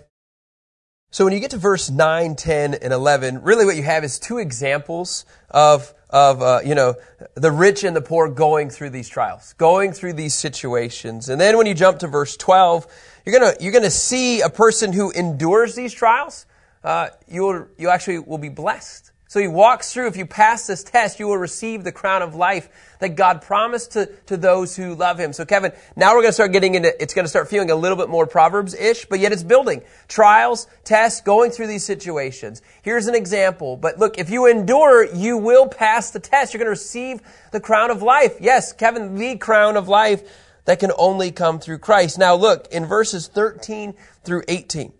So 1.09 1.23
when 1.23 1.33
you 1.33 1.39
get 1.39 1.51
to 1.51 1.57
verse 1.57 1.89
9, 1.89 2.35
10, 2.35 2.73
and 2.73 2.91
11, 2.91 3.43
really 3.43 3.65
what 3.65 3.77
you 3.77 3.83
have 3.83 4.03
is 4.03 4.19
two 4.19 4.39
examples 4.39 5.25
of, 5.49 5.93
of 6.11 6.41
uh, 6.41 6.59
you 6.65 6.75
know, 6.75 6.95
the 7.35 7.51
rich 7.51 7.83
and 7.83 7.95
the 7.95 8.01
poor 8.01 8.29
going 8.29 8.69
through 8.69 8.89
these 8.89 9.07
trials, 9.07 9.53
going 9.53 9.93
through 9.93 10.13
these 10.13 10.33
situations. 10.33 11.29
And 11.29 11.39
then 11.39 11.57
when 11.57 11.67
you 11.67 11.73
jump 11.73 11.99
to 11.99 12.07
verse 12.07 12.35
12, 12.37 12.85
you're 13.25 13.39
gonna, 13.39 13.53
you're 13.59 13.71
gonna 13.71 13.89
see 13.89 14.41
a 14.41 14.49
person 14.49 14.91
who 14.91 15.11
endures 15.11 15.75
these 15.75 15.93
trials. 15.93 16.45
Uh, 16.83 17.09
you 17.27 17.43
will, 17.43 17.67
you 17.77 17.89
actually 17.89 18.19
will 18.19 18.37
be 18.37 18.49
blessed. 18.49 19.10
So 19.31 19.39
he 19.39 19.47
walks 19.47 19.93
through, 19.93 20.07
if 20.07 20.17
you 20.17 20.25
pass 20.25 20.67
this 20.67 20.83
test, 20.83 21.17
you 21.17 21.25
will 21.25 21.37
receive 21.37 21.85
the 21.85 21.91
crown 21.93 22.21
of 22.21 22.35
life 22.35 22.67
that 22.99 23.15
God 23.15 23.41
promised 23.41 23.93
to, 23.93 24.07
to 24.25 24.35
those 24.35 24.75
who 24.75 24.93
love 24.93 25.17
him. 25.17 25.31
So 25.31 25.45
Kevin, 25.45 25.71
now 25.95 26.09
we're 26.09 26.23
going 26.23 26.31
to 26.31 26.33
start 26.33 26.51
getting 26.51 26.75
into, 26.75 27.01
it's 27.01 27.13
going 27.13 27.23
to 27.23 27.29
start 27.29 27.47
feeling 27.47 27.71
a 27.71 27.75
little 27.75 27.97
bit 27.97 28.09
more 28.09 28.27
Proverbs-ish, 28.27 29.05
but 29.05 29.21
yet 29.21 29.31
it's 29.31 29.41
building. 29.41 29.83
Trials, 30.09 30.67
tests, 30.83 31.21
going 31.21 31.51
through 31.51 31.67
these 31.67 31.85
situations. 31.85 32.61
Here's 32.81 33.07
an 33.07 33.15
example. 33.15 33.77
But 33.77 33.99
look, 33.99 34.17
if 34.17 34.29
you 34.29 34.47
endure, 34.47 35.05
you 35.15 35.37
will 35.37 35.69
pass 35.69 36.11
the 36.11 36.19
test. 36.19 36.53
You're 36.53 36.59
going 36.59 36.65
to 36.65 36.71
receive 36.71 37.21
the 37.53 37.61
crown 37.61 37.89
of 37.89 38.01
life. 38.01 38.35
Yes, 38.41 38.73
Kevin, 38.73 39.15
the 39.15 39.37
crown 39.37 39.77
of 39.77 39.87
life 39.87 40.23
that 40.65 40.81
can 40.81 40.91
only 40.97 41.31
come 41.31 41.57
through 41.57 41.77
Christ. 41.77 42.19
Now 42.19 42.35
look, 42.35 42.67
in 42.69 42.85
verses 42.85 43.29
13 43.29 43.93
through 44.25 44.43
18, 44.49 44.91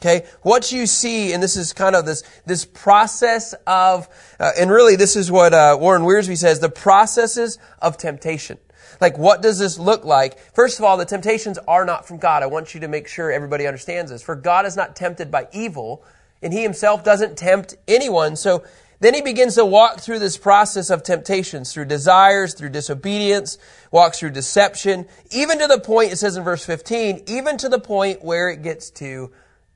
Okay, 0.00 0.26
what 0.42 0.70
you 0.70 0.86
see, 0.86 1.32
and 1.32 1.42
this 1.42 1.56
is 1.56 1.72
kind 1.72 1.96
of 1.96 2.06
this 2.06 2.22
this 2.46 2.64
process 2.64 3.52
of, 3.66 4.08
uh, 4.38 4.52
and 4.56 4.70
really 4.70 4.94
this 4.94 5.16
is 5.16 5.28
what 5.28 5.52
uh, 5.52 5.76
Warren 5.78 6.02
Wiersbe 6.02 6.36
says: 6.36 6.60
the 6.60 6.68
processes 6.68 7.58
of 7.82 7.96
temptation. 7.96 8.58
Like, 9.00 9.18
what 9.18 9.42
does 9.42 9.58
this 9.58 9.76
look 9.76 10.04
like? 10.04 10.38
First 10.54 10.78
of 10.78 10.84
all, 10.84 10.96
the 10.96 11.04
temptations 11.04 11.58
are 11.66 11.84
not 11.84 12.06
from 12.06 12.18
God. 12.18 12.44
I 12.44 12.46
want 12.46 12.74
you 12.74 12.80
to 12.80 12.88
make 12.88 13.08
sure 13.08 13.32
everybody 13.32 13.66
understands 13.66 14.10
this. 14.10 14.22
For 14.22 14.36
God 14.36 14.66
is 14.66 14.76
not 14.76 14.94
tempted 14.94 15.32
by 15.32 15.48
evil, 15.52 16.04
and 16.42 16.52
He 16.52 16.62
Himself 16.62 17.02
doesn't 17.02 17.36
tempt 17.36 17.76
anyone. 17.88 18.36
So 18.36 18.64
then 19.00 19.14
He 19.14 19.20
begins 19.20 19.56
to 19.56 19.64
walk 19.64 19.98
through 19.98 20.20
this 20.20 20.36
process 20.36 20.90
of 20.90 21.02
temptations 21.02 21.72
through 21.72 21.86
desires, 21.86 22.54
through 22.54 22.70
disobedience, 22.70 23.58
walks 23.90 24.20
through 24.20 24.30
deception, 24.30 25.06
even 25.32 25.58
to 25.58 25.66
the 25.66 25.80
point 25.80 26.12
it 26.12 26.18
says 26.18 26.36
in 26.36 26.44
verse 26.44 26.64
15, 26.64 27.24
even 27.26 27.56
to 27.58 27.68
the 27.68 27.80
point 27.80 28.24
where 28.24 28.48
it 28.48 28.62
gets 28.62 28.90
to 28.90 29.32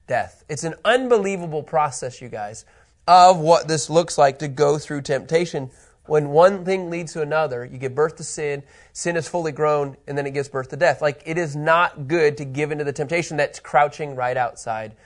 death. 0.07 0.45
It's 0.49 0.65
an 0.65 0.75
unbelievable 0.85 1.63
process, 1.63 2.21
you 2.21 2.29
guys, 2.29 2.65
of 3.07 3.39
what 3.39 3.69
this 3.69 3.91
looks 3.91 4.19
like 4.19 4.39
to 4.41 4.49
go 4.49 4.79
through 4.79 5.03
temptation. 5.03 5.71
When 6.07 6.31
one 6.31 6.65
thing 6.65 6.91
leads 6.91 7.13
to 7.13 7.23
another, 7.23 7.65
you 7.65 7.79
give 7.79 7.95
birth 7.95 8.17
to 8.17 8.25
sin, 8.25 8.65
sin 8.93 9.17
is 9.17 9.29
fully 9.29 9.53
grown, 9.53 9.97
and 10.07 10.19
then 10.19 10.27
it 10.27 10.33
gives 10.33 10.49
birth 10.49 10.69
to 10.71 10.77
death. 10.77 11.01
Like, 11.01 11.23
it 11.27 11.39
is 11.39 11.55
not 11.55 12.09
good 12.09 12.37
to 12.39 12.45
give 12.45 12.73
into 12.73 12.85
the 12.85 12.93
temptation 12.93 13.37
that's 13.37 13.61
crouching 13.61 14.17
right 14.17 14.37
outside 14.37 14.97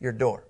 your 0.00 0.12
door. 0.12 0.44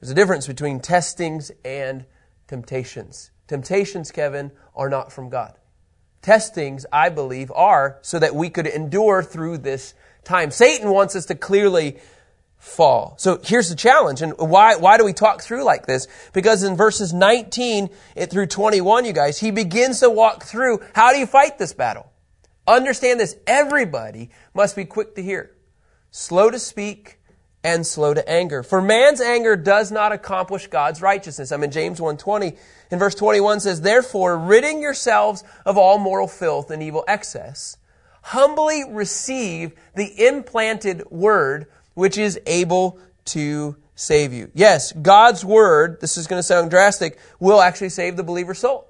There's 0.00 0.10
a 0.10 0.14
difference 0.14 0.46
between 0.46 0.78
testings 0.78 1.50
and 1.64 2.04
temptations. 2.46 3.32
Temptations, 3.48 4.12
Kevin, 4.12 4.52
are 4.76 4.88
not 4.88 5.12
from 5.12 5.28
God. 5.28 5.56
Testings, 6.22 6.86
I 6.92 7.08
believe, 7.08 7.50
are 7.52 7.98
so 8.02 8.18
that 8.18 8.34
we 8.34 8.50
could 8.50 8.66
endure 8.66 9.22
through 9.22 9.58
this 9.58 9.94
time. 10.22 10.50
Satan 10.50 10.90
wants 10.90 11.16
us 11.16 11.26
to 11.26 11.34
clearly 11.34 11.98
fall. 12.58 13.14
So 13.18 13.40
here's 13.42 13.68
the 13.68 13.76
challenge. 13.76 14.20
And 14.20 14.34
why, 14.36 14.76
why 14.76 14.98
do 14.98 15.04
we 15.04 15.12
talk 15.12 15.42
through 15.42 15.64
like 15.64 15.86
this? 15.86 16.06
Because 16.32 16.62
in 16.62 16.76
verses 16.76 17.12
19 17.12 17.88
through 18.28 18.46
21, 18.46 19.04
you 19.04 19.12
guys, 19.12 19.38
he 19.38 19.50
begins 19.50 20.00
to 20.00 20.10
walk 20.10 20.44
through 20.44 20.80
how 20.94 21.12
do 21.12 21.18
you 21.18 21.26
fight 21.26 21.58
this 21.58 21.72
battle? 21.72 22.12
Understand 22.66 23.20
this. 23.20 23.36
Everybody 23.46 24.30
must 24.54 24.76
be 24.76 24.84
quick 24.84 25.14
to 25.14 25.22
hear, 25.22 25.54
slow 26.10 26.50
to 26.50 26.58
speak, 26.58 27.18
and 27.64 27.86
slow 27.86 28.14
to 28.14 28.28
anger. 28.28 28.62
For 28.62 28.80
man's 28.80 29.20
anger 29.20 29.56
does 29.56 29.90
not 29.90 30.12
accomplish 30.12 30.66
God's 30.68 31.02
righteousness. 31.02 31.50
I'm 31.50 31.64
in 31.64 31.70
James 31.70 32.00
1:20. 32.00 32.56
In 32.90 32.98
verse 32.98 33.14
21 33.14 33.60
says, 33.60 33.80
"Therefore, 33.80 34.36
ridding 34.36 34.80
yourselves 34.80 35.42
of 35.64 35.76
all 35.76 35.98
moral 35.98 36.28
filth 36.28 36.70
and 36.70 36.82
evil 36.82 37.04
excess, 37.08 37.78
humbly 38.22 38.84
receive 38.84 39.72
the 39.94 40.26
implanted 40.26 41.10
word 41.10 41.66
which 41.98 42.16
is 42.16 42.40
able 42.46 42.98
to 43.24 43.76
save 43.94 44.32
you." 44.32 44.50
Yes, 44.54 44.92
God's 44.92 45.44
word, 45.44 46.00
this 46.00 46.16
is 46.16 46.28
going 46.28 46.38
to 46.38 46.46
sound 46.46 46.70
drastic, 46.70 47.18
will 47.40 47.60
actually 47.60 47.88
save 47.88 48.16
the 48.16 48.22
believer's 48.22 48.60
soul. 48.60 48.86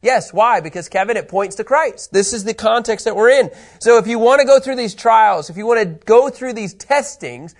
Yes, 0.00 0.32
why? 0.32 0.60
Because 0.60 0.88
Kevin, 0.88 1.16
it 1.16 1.28
points 1.28 1.56
to 1.56 1.64
Christ. 1.64 2.12
This 2.12 2.32
is 2.32 2.44
the 2.44 2.54
context 2.54 3.04
that 3.04 3.16
we're 3.16 3.30
in. 3.30 3.50
So 3.80 3.98
if 3.98 4.06
you 4.06 4.18
want 4.18 4.40
to 4.40 4.46
go 4.46 4.60
through 4.60 4.76
these 4.76 4.94
trials, 4.94 5.50
if 5.50 5.56
you 5.56 5.66
want 5.66 5.80
to 5.80 6.04
go 6.06 6.30
through 6.30 6.54
these 6.54 6.72
testings, 6.72 7.54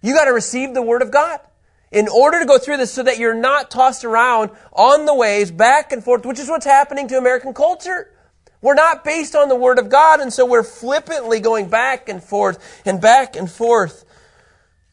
you 0.00 0.14
got 0.14 0.24
to 0.24 0.32
receive 0.32 0.74
the 0.74 0.82
Word 0.82 1.02
of 1.02 1.10
God. 1.10 1.40
In 1.90 2.08
order 2.08 2.38
to 2.40 2.46
go 2.46 2.58
through 2.58 2.76
this 2.76 2.92
so 2.92 3.02
that 3.02 3.18
you're 3.18 3.34
not 3.34 3.70
tossed 3.70 4.04
around 4.04 4.50
on 4.72 5.06
the 5.06 5.14
waves 5.14 5.50
back 5.50 5.92
and 5.92 6.04
forth, 6.04 6.24
which 6.24 6.38
is 6.38 6.48
what's 6.48 6.66
happening 6.66 7.08
to 7.08 7.18
American 7.18 7.54
culture. 7.54 8.10
We're 8.60 8.74
not 8.74 9.04
based 9.04 9.34
on 9.34 9.48
the 9.48 9.56
Word 9.56 9.78
of 9.78 9.88
God, 9.88 10.20
and 10.20 10.32
so 10.32 10.44
we're 10.44 10.64
flippantly 10.64 11.40
going 11.40 11.68
back 11.68 12.08
and 12.08 12.22
forth 12.22 12.82
and 12.84 13.00
back 13.00 13.36
and 13.36 13.50
forth. 13.50 14.04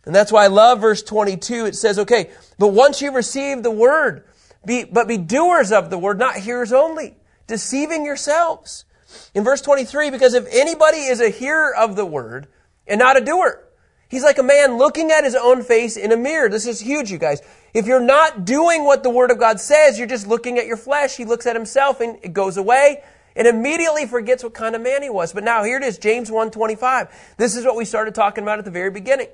And 0.06 0.13
that's 0.13 0.32
why 0.32 0.43
I 0.43 0.47
love 0.47 0.82
verse 0.82 1.01
22. 1.01 1.65
It 1.65 1.75
says, 1.75 1.97
okay, 1.99 2.30
but 2.60 2.67
once 2.67 3.01
you 3.01 3.12
receive 3.12 3.63
the 3.63 3.71
Word, 3.71 4.23
be, 4.65 4.84
but 4.84 5.08
be 5.08 5.17
doers 5.17 5.71
of 5.71 5.89
the 5.89 5.97
Word, 5.97 6.19
not 6.19 6.36
hearers 6.36 6.71
only, 6.71 7.15
deceiving 7.47 8.06
yourselves. 8.06 8.86
In 9.34 9.43
verse 9.43 9.62
23, 9.62 10.12
because 10.12 10.34
if 10.34 10.45
anybody 10.51 10.99
is 10.99 11.19
a 11.19 11.30
hearer 11.30 11.75
of 11.75 11.95
the 11.95 12.06
Word 12.06 12.47
and 12.88 12.99
not 12.99 13.17
a 13.17 13.21
doer, 13.21 13.65
He's 14.08 14.23
like 14.23 14.38
a 14.38 14.43
man 14.43 14.78
looking 14.78 15.12
at 15.12 15.23
his 15.23 15.36
own 15.36 15.63
face 15.63 15.97
in 15.97 16.12
a 16.12 16.17
mirror. 16.17 16.47
This 16.47 16.67
is 16.67 16.80
huge, 16.80 17.12
you 17.12 17.17
guys. 17.17 17.41
If 17.73 17.88
you're 17.88 17.99
not 17.99 18.45
doing 18.45 18.86
what 18.86 19.04
the 19.04 19.10
Word 19.10 19.32
of 19.32 19.39
God 19.39 19.60
says, 19.60 19.97
you're 19.97 20.08
just 20.08 20.28
looking 20.28 20.58
at 20.58 20.67
your 20.67 20.78
flesh. 20.78 21.17
He 21.17 21.25
looks 21.25 21.47
at 21.47 21.56
himself 21.56 21.99
and 21.99 22.17
it 22.21 22.32
goes 22.32 22.58
away 22.58 23.04
and 23.36 23.48
immediately 23.48 24.06
forgets 24.06 24.43
what 24.43 24.54
kind 24.54 24.76
of 24.76 24.82
man 24.82 25.04
he 25.04 25.10
was. 25.10 25.34
But 25.34 25.43
now 25.43 25.63
here 25.63 25.78
it 25.78 25.84
is, 25.84 25.98
James 25.98 26.30
1.25. 26.30 27.12
This 27.38 27.56
is 27.56 27.65
what 27.65 27.76
we 27.76 27.86
started 27.86 28.15
talking 28.15 28.43
about 28.43 28.60
at 28.60 28.65
the 28.65 28.71
very 28.71 28.91
beginning. 28.91 29.28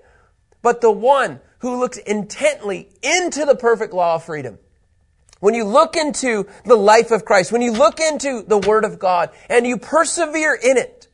But 0.61 0.81
the 0.81 0.91
one 0.91 1.39
who 1.59 1.79
looks 1.79 1.97
intently 1.97 2.89
into 3.01 3.45
the 3.45 3.55
perfect 3.55 3.93
law 3.93 4.15
of 4.15 4.23
freedom, 4.23 4.59
when 5.39 5.53
you 5.53 5.63
look 5.63 5.95
into 5.95 6.47
the 6.65 6.75
life 6.75 7.11
of 7.11 7.25
Christ, 7.25 7.51
when 7.51 7.61
you 7.61 7.71
look 7.71 7.99
into 7.99 8.43
the 8.43 8.59
Word 8.59 8.85
of 8.85 8.99
God, 8.99 9.31
and 9.49 9.65
you 9.65 9.77
persevere 9.77 10.53
in 10.53 10.77
it, 10.77 11.07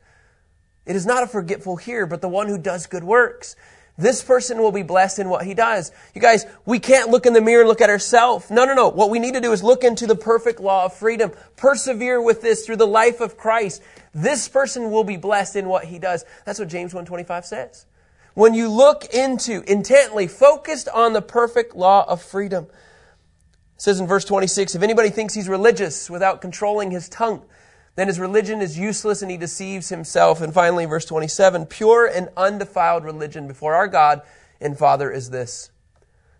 it 0.84 0.96
is 0.96 1.06
not 1.06 1.22
a 1.22 1.26
forgetful 1.26 1.76
hearer, 1.76 2.06
but 2.06 2.20
the 2.20 2.28
one 2.28 2.48
who 2.48 2.58
does 2.58 2.86
good 2.86 3.04
works. 3.04 3.56
This 3.98 4.22
person 4.22 4.62
will 4.62 4.70
be 4.70 4.84
blessed 4.84 5.18
in 5.18 5.28
what 5.28 5.44
he 5.44 5.54
does. 5.54 5.90
You 6.14 6.20
guys, 6.20 6.46
we 6.64 6.78
can't 6.78 7.10
look 7.10 7.26
in 7.26 7.32
the 7.32 7.40
mirror 7.40 7.62
and 7.62 7.68
look 7.68 7.80
at 7.80 7.90
ourselves. 7.90 8.48
No, 8.48 8.64
no, 8.64 8.72
no. 8.72 8.88
What 8.88 9.10
we 9.10 9.18
need 9.18 9.34
to 9.34 9.40
do 9.40 9.50
is 9.50 9.60
look 9.60 9.82
into 9.82 10.06
the 10.06 10.14
perfect 10.14 10.60
law 10.60 10.84
of 10.84 10.94
freedom. 10.94 11.32
Persevere 11.56 12.22
with 12.22 12.40
this 12.40 12.64
through 12.64 12.76
the 12.76 12.86
life 12.86 13.20
of 13.20 13.36
Christ. 13.36 13.82
This 14.14 14.48
person 14.48 14.92
will 14.92 15.02
be 15.02 15.16
blessed 15.16 15.56
in 15.56 15.68
what 15.68 15.86
he 15.86 15.98
does. 15.98 16.24
That's 16.44 16.60
what 16.60 16.68
James 16.68 16.94
125 16.94 17.44
says. 17.44 17.86
When 18.34 18.54
you 18.54 18.68
look 18.68 19.04
into, 19.12 19.64
intently, 19.68 20.28
focused 20.28 20.88
on 20.88 21.12
the 21.12 21.20
perfect 21.20 21.74
law 21.74 22.04
of 22.08 22.22
freedom. 22.22 22.66
It 23.74 23.82
says 23.82 23.98
in 23.98 24.06
verse 24.06 24.24
26, 24.24 24.76
if 24.76 24.82
anybody 24.82 25.10
thinks 25.10 25.34
he's 25.34 25.48
religious 25.48 26.08
without 26.08 26.40
controlling 26.40 26.92
his 26.92 27.08
tongue, 27.08 27.42
then 27.98 28.06
his 28.06 28.20
religion 28.20 28.62
is 28.62 28.78
useless 28.78 29.22
and 29.22 29.30
he 29.30 29.36
deceives 29.36 29.88
himself. 29.88 30.40
And 30.40 30.54
finally, 30.54 30.84
verse 30.84 31.04
27 31.04 31.66
pure 31.66 32.06
and 32.06 32.28
undefiled 32.36 33.04
religion 33.04 33.48
before 33.48 33.74
our 33.74 33.88
God 33.88 34.22
and 34.60 34.78
Father 34.78 35.10
is 35.10 35.30
this 35.30 35.70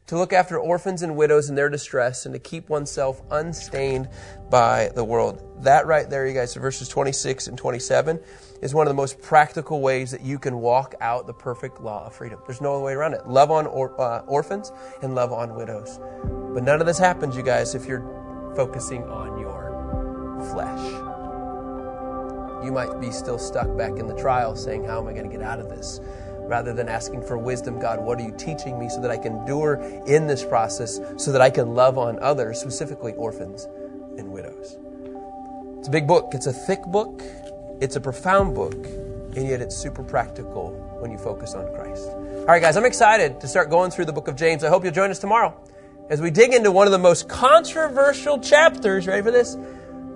to 0.08 0.16
look 0.16 0.32
after 0.32 0.58
orphans 0.58 1.02
and 1.02 1.16
widows 1.16 1.50
in 1.50 1.54
their 1.54 1.68
distress 1.68 2.24
and 2.24 2.32
to 2.32 2.38
keep 2.38 2.70
oneself 2.70 3.20
unstained 3.30 4.08
by 4.50 4.90
the 4.94 5.04
world. 5.04 5.42
That 5.62 5.86
right 5.86 6.08
there, 6.08 6.26
you 6.26 6.32
guys, 6.32 6.52
so 6.52 6.60
verses 6.60 6.88
26 6.88 7.48
and 7.48 7.58
27 7.58 8.18
is 8.62 8.74
one 8.74 8.86
of 8.86 8.90
the 8.90 8.96
most 8.96 9.20
practical 9.20 9.82
ways 9.82 10.10
that 10.12 10.22
you 10.22 10.38
can 10.38 10.60
walk 10.60 10.94
out 11.02 11.26
the 11.26 11.34
perfect 11.34 11.82
law 11.82 12.06
of 12.06 12.14
freedom. 12.14 12.40
There's 12.46 12.62
no 12.62 12.76
other 12.76 12.84
way 12.84 12.94
around 12.94 13.14
it. 13.14 13.26
Love 13.28 13.50
on 13.50 13.66
or, 13.66 14.00
uh, 14.00 14.20
orphans 14.20 14.72
and 15.02 15.14
love 15.14 15.32
on 15.32 15.54
widows. 15.54 16.00
But 16.54 16.62
none 16.62 16.80
of 16.80 16.86
this 16.86 16.98
happens, 16.98 17.36
you 17.36 17.42
guys, 17.42 17.74
if 17.74 17.84
you're 17.84 18.54
focusing 18.56 19.04
on 19.04 19.38
your 19.38 19.68
flesh 20.52 21.07
you 22.62 22.72
might 22.72 23.00
be 23.00 23.10
still 23.10 23.38
stuck 23.38 23.76
back 23.76 23.98
in 23.98 24.06
the 24.06 24.14
trial 24.14 24.56
saying, 24.56 24.84
How 24.84 25.00
am 25.00 25.08
I 25.08 25.12
going 25.12 25.30
to 25.30 25.36
get 25.36 25.42
out 25.42 25.60
of 25.60 25.68
this? 25.68 26.00
Rather 26.40 26.72
than 26.72 26.88
asking 26.88 27.22
for 27.22 27.36
wisdom, 27.36 27.78
God, 27.78 28.00
what 28.00 28.18
are 28.18 28.22
you 28.22 28.34
teaching 28.38 28.78
me 28.78 28.88
so 28.88 29.02
that 29.02 29.10
I 29.10 29.18
can 29.18 29.34
endure 29.38 29.74
in 30.06 30.26
this 30.26 30.44
process, 30.44 30.98
so 31.16 31.30
that 31.32 31.42
I 31.42 31.50
can 31.50 31.74
love 31.74 31.98
on 31.98 32.18
others, 32.20 32.58
specifically 32.58 33.12
orphans 33.14 33.68
and 34.16 34.32
widows? 34.32 34.78
It's 35.78 35.88
a 35.88 35.90
big 35.90 36.06
book. 36.06 36.30
It's 36.32 36.46
a 36.46 36.52
thick 36.52 36.82
book. 36.86 37.22
It's 37.80 37.96
a 37.96 38.00
profound 38.00 38.54
book. 38.54 38.86
And 39.36 39.46
yet 39.46 39.60
it's 39.60 39.76
super 39.76 40.02
practical 40.02 40.70
when 41.00 41.10
you 41.10 41.18
focus 41.18 41.54
on 41.54 41.72
Christ. 41.74 42.08
All 42.08 42.46
right, 42.46 42.62
guys, 42.62 42.76
I'm 42.76 42.86
excited 42.86 43.40
to 43.40 43.46
start 43.46 43.70
going 43.70 43.90
through 43.90 44.06
the 44.06 44.12
book 44.12 44.26
of 44.26 44.34
James. 44.34 44.64
I 44.64 44.68
hope 44.70 44.84
you'll 44.84 44.92
join 44.92 45.10
us 45.10 45.18
tomorrow 45.18 45.54
as 46.08 46.20
we 46.20 46.30
dig 46.30 46.54
into 46.54 46.72
one 46.72 46.86
of 46.86 46.92
the 46.92 46.98
most 46.98 47.28
controversial 47.28 48.38
chapters. 48.40 49.06
Ready 49.06 49.22
for 49.22 49.30
this? 49.30 49.56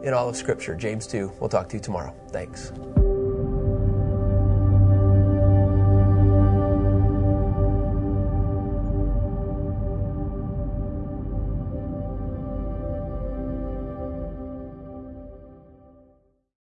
In 0.03 0.15
all 0.15 0.29
of 0.29 0.37
Scripture, 0.37 0.75
James 0.75 1.07
2. 1.07 1.33
We'll 1.41 1.49
talk 1.49 1.69
to 1.71 1.77
you 1.77 1.83
tomorrow. 1.83 2.15
Thanks. 2.29 2.73